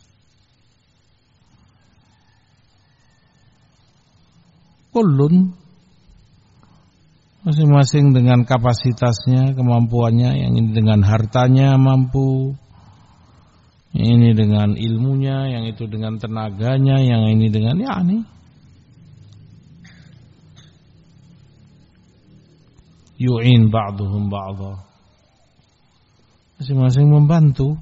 Kullun 4.88 5.52
masing-masing 7.46 8.12
dengan 8.12 8.42
kapasitasnya, 8.42 9.54
kemampuannya, 9.54 10.36
yang 10.36 10.52
ini 10.58 10.74
dengan 10.74 11.00
hartanya 11.06 11.78
mampu, 11.78 12.56
yang 13.94 14.08
ini 14.20 14.30
dengan 14.34 14.74
ilmunya, 14.74 15.48
yang 15.48 15.64
itu 15.70 15.86
dengan 15.86 16.18
tenaganya, 16.18 16.98
yang 17.00 17.24
ini 17.30 17.46
dengan 17.48 17.78
ya 17.78 18.00
ini. 18.04 18.20
Yu'in 23.18 23.66
ba'duhum 23.68 24.30
ba'dha. 24.30 24.78
Masing-masing 26.58 27.06
membantu. 27.10 27.74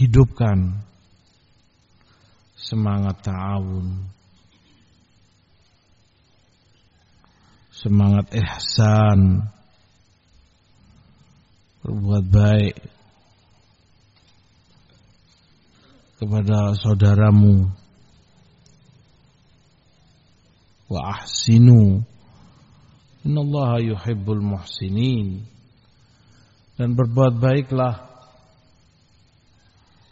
hidupkan 0.00 0.80
semangat 2.56 3.20
ta'awun 3.20 4.08
semangat 7.68 8.32
ihsan 8.32 9.44
berbuat 11.84 12.24
baik 12.32 12.76
kepada 16.16 16.72
saudaramu 16.80 17.68
wa 20.90 21.14
ahsinu 21.14 22.02
innallaha 23.22 23.78
yuhibbul 23.78 24.42
muhsinin 24.42 25.46
dan 26.74 26.98
berbuat 26.98 27.38
baiklah 27.38 28.10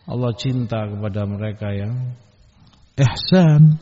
Allah 0.09 0.33
cinta 0.41 0.89
kepada 0.89 1.29
mereka 1.29 1.68
yang 1.68 2.16
ihsan. 2.97 3.76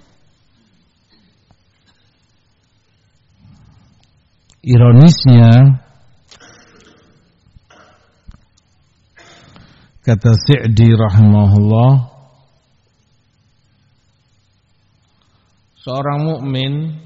Ironisnya 4.66 5.78
kata 10.02 10.30
Sa'di 10.34 10.90
rahimahullah 10.90 12.15
seorang 15.86 16.26
mukmin 16.26 16.98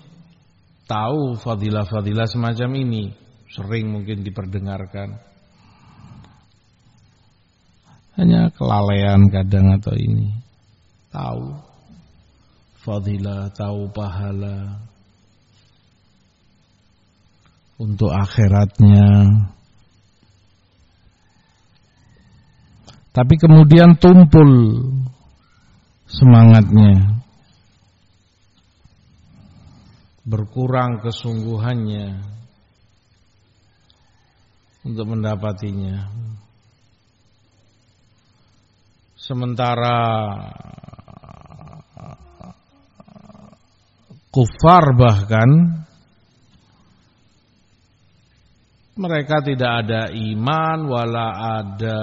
tahu 0.88 1.36
fadilah-fadilah 1.36 2.24
semacam 2.24 2.70
ini 2.80 3.12
sering 3.52 3.92
mungkin 3.92 4.24
diperdengarkan 4.24 5.20
hanya 8.16 8.52
kelalaian 8.56 9.28
kadang 9.32 9.76
atau 9.80 9.96
ini. 9.96 10.28
Tahu 11.08 11.44
fadilah, 12.84 13.48
tahu 13.52 13.88
pahala 13.92 14.80
untuk 17.80 18.12
akhiratnya. 18.12 19.08
Tapi 23.10 23.34
kemudian 23.40 23.96
tumpul 23.98 24.50
semangatnya. 26.06 27.19
Berkurang 30.20 31.00
kesungguhannya 31.00 32.20
untuk 34.84 35.06
mendapatinya. 35.12 36.08
Sementara 39.20 40.00
kufar 44.30 44.94
bahkan 44.94 45.50
mereka 49.00 49.42
tidak 49.42 49.86
ada 49.86 50.02
iman 50.14 50.78
wala 50.86 51.28
ada 51.60 52.00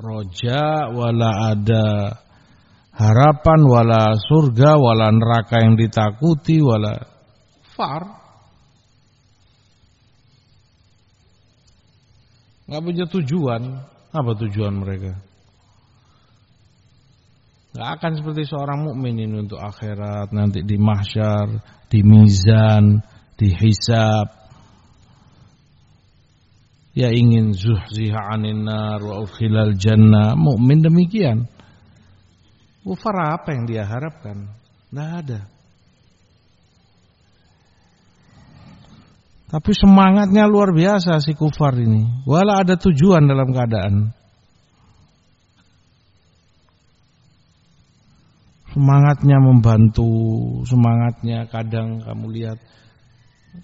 roja 0.00 0.88
wala 0.88 1.30
ada 1.52 1.88
harapan 3.00 3.60
wala 3.64 4.12
surga 4.20 4.76
wala 4.76 5.08
neraka 5.08 5.64
yang 5.64 5.80
ditakuti 5.80 6.60
wala 6.60 7.00
far 7.72 8.04
nggak 12.68 12.82
punya 12.84 13.04
tujuan 13.08 13.62
apa 14.12 14.30
tujuan 14.44 14.74
mereka 14.76 15.16
Gak 17.70 18.02
akan 18.02 18.12
seperti 18.18 18.50
seorang 18.50 18.82
mukmin 18.82 19.14
ini 19.14 19.46
untuk 19.46 19.62
akhirat 19.62 20.34
nanti 20.34 20.66
di 20.66 20.74
mahsyar, 20.74 21.46
di 21.86 22.02
mizan, 22.02 22.98
di 23.38 23.46
hisab. 23.46 24.26
Ya 26.98 27.14
ingin 27.14 27.54
zuhziha 27.54 28.34
anin 28.34 28.66
nar 28.66 28.98
wa 28.98 29.22
udkhilal 29.22 29.78
jannah. 29.78 30.34
Mukmin 30.34 30.82
demikian. 30.82 31.46
Kufar 32.80 33.40
apa 33.40 33.52
yang 33.52 33.68
dia 33.68 33.84
harapkan? 33.84 34.48
Tidak 34.88 35.10
ada. 35.24 35.40
Tapi 39.50 39.72
semangatnya 39.74 40.46
luar 40.46 40.70
biasa 40.70 41.18
si 41.20 41.34
kufar 41.34 41.74
ini. 41.76 42.24
Walau 42.24 42.62
ada 42.62 42.78
tujuan 42.78 43.26
dalam 43.26 43.50
keadaan. 43.50 44.14
semangatnya 48.70 49.38
membantu, 49.42 50.10
semangatnya 50.66 51.50
kadang 51.50 52.02
kamu 52.02 52.26
lihat 52.38 52.58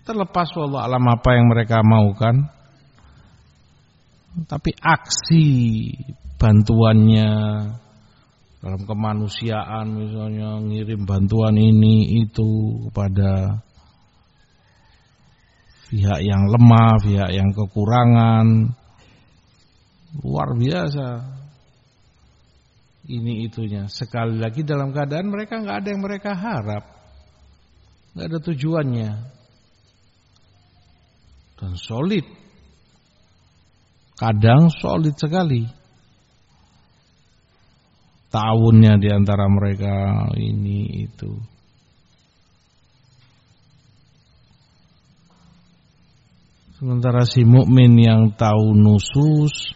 terlepas 0.03 0.51
wallah 0.59 0.83
alam 0.83 1.07
apa 1.07 1.39
yang 1.39 1.47
mereka 1.47 1.81
mau 1.87 2.11
kan. 2.19 2.51
Tapi 4.37 4.77
aksi 4.77 5.47
bantuannya 6.37 7.31
dalam 8.67 8.83
kemanusiaan 8.83 9.95
misalnya 9.95 10.59
ngirim 10.59 11.07
bantuan 11.07 11.55
ini 11.55 12.19
itu 12.27 12.83
kepada 12.91 13.63
pihak 15.87 16.19
yang 16.19 16.51
lemah, 16.51 16.99
pihak 16.99 17.31
yang 17.31 17.55
kekurangan 17.55 18.75
luar 20.19 20.59
biasa 20.59 21.09
ini 23.07 23.47
itunya. 23.47 23.87
Sekali 23.87 24.43
lagi 24.43 24.67
dalam 24.67 24.91
keadaan 24.91 25.31
mereka 25.31 25.63
nggak 25.63 25.87
ada 25.87 25.89
yang 25.95 26.03
mereka 26.03 26.35
harap, 26.35 26.91
nggak 28.19 28.27
ada 28.35 28.39
tujuannya 28.51 29.11
dan 31.55 31.73
solid. 31.79 32.27
Kadang 34.19 34.75
solid 34.75 35.15
sekali. 35.15 35.86
Tahunnya 38.37 39.01
di 39.01 39.09
antara 39.09 39.49
mereka 39.49 40.29
ini 40.37 41.09
itu. 41.09 41.33
Sementara 46.77 47.25
si 47.25 47.41
mukmin 47.49 47.97
yang 47.97 48.37
tahu 48.37 48.77
nusus 48.77 49.73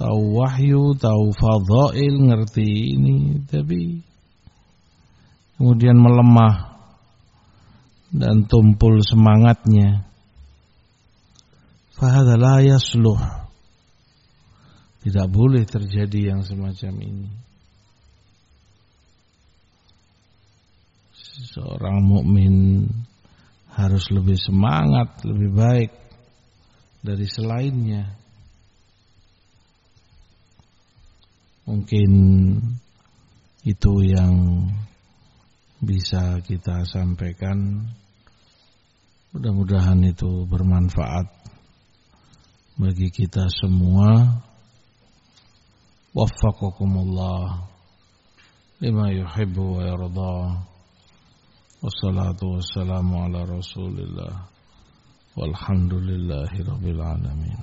tahu 0.00 0.40
wahyu, 0.40 0.96
tahu 0.96 1.24
fadhail, 1.36 2.14
ngerti 2.24 2.96
ini, 2.96 3.44
tapi 3.44 4.00
kemudian 5.60 6.00
melemah 6.00 6.80
dan 8.08 8.48
tumpul 8.48 9.04
semangatnya. 9.04 10.08
Fahadha 11.92 12.40
la 12.40 12.64
yasluh. 12.64 13.39
Tidak 15.00 15.26
boleh 15.32 15.64
terjadi 15.64 16.36
yang 16.36 16.44
semacam 16.44 16.94
ini. 17.00 17.30
Seorang 21.40 22.04
mukmin 22.04 22.84
harus 23.72 24.04
lebih 24.12 24.36
semangat, 24.36 25.24
lebih 25.24 25.50
baik 25.56 25.90
dari 27.00 27.24
selainnya. 27.24 28.12
Mungkin 31.64 32.12
itu 33.64 33.92
yang 34.04 34.34
bisa 35.80 36.44
kita 36.44 36.84
sampaikan. 36.84 37.88
Mudah-mudahan 39.32 40.02
itu 40.04 40.44
bermanfaat 40.44 41.30
bagi 42.76 43.08
kita 43.08 43.48
semua. 43.48 44.42
وفقكم 46.14 46.90
الله 46.98 47.62
لما 48.82 49.10
يحب 49.10 49.58
ويرضى 49.58 50.36
والصلاة 51.82 52.40
والسلام 52.42 53.08
على 53.16 53.40
رسول 53.44 53.94
الله 54.00 54.34
والحمد 55.36 55.94
لله 55.94 56.50
رب 56.68 56.86
العالمين. 56.86 57.58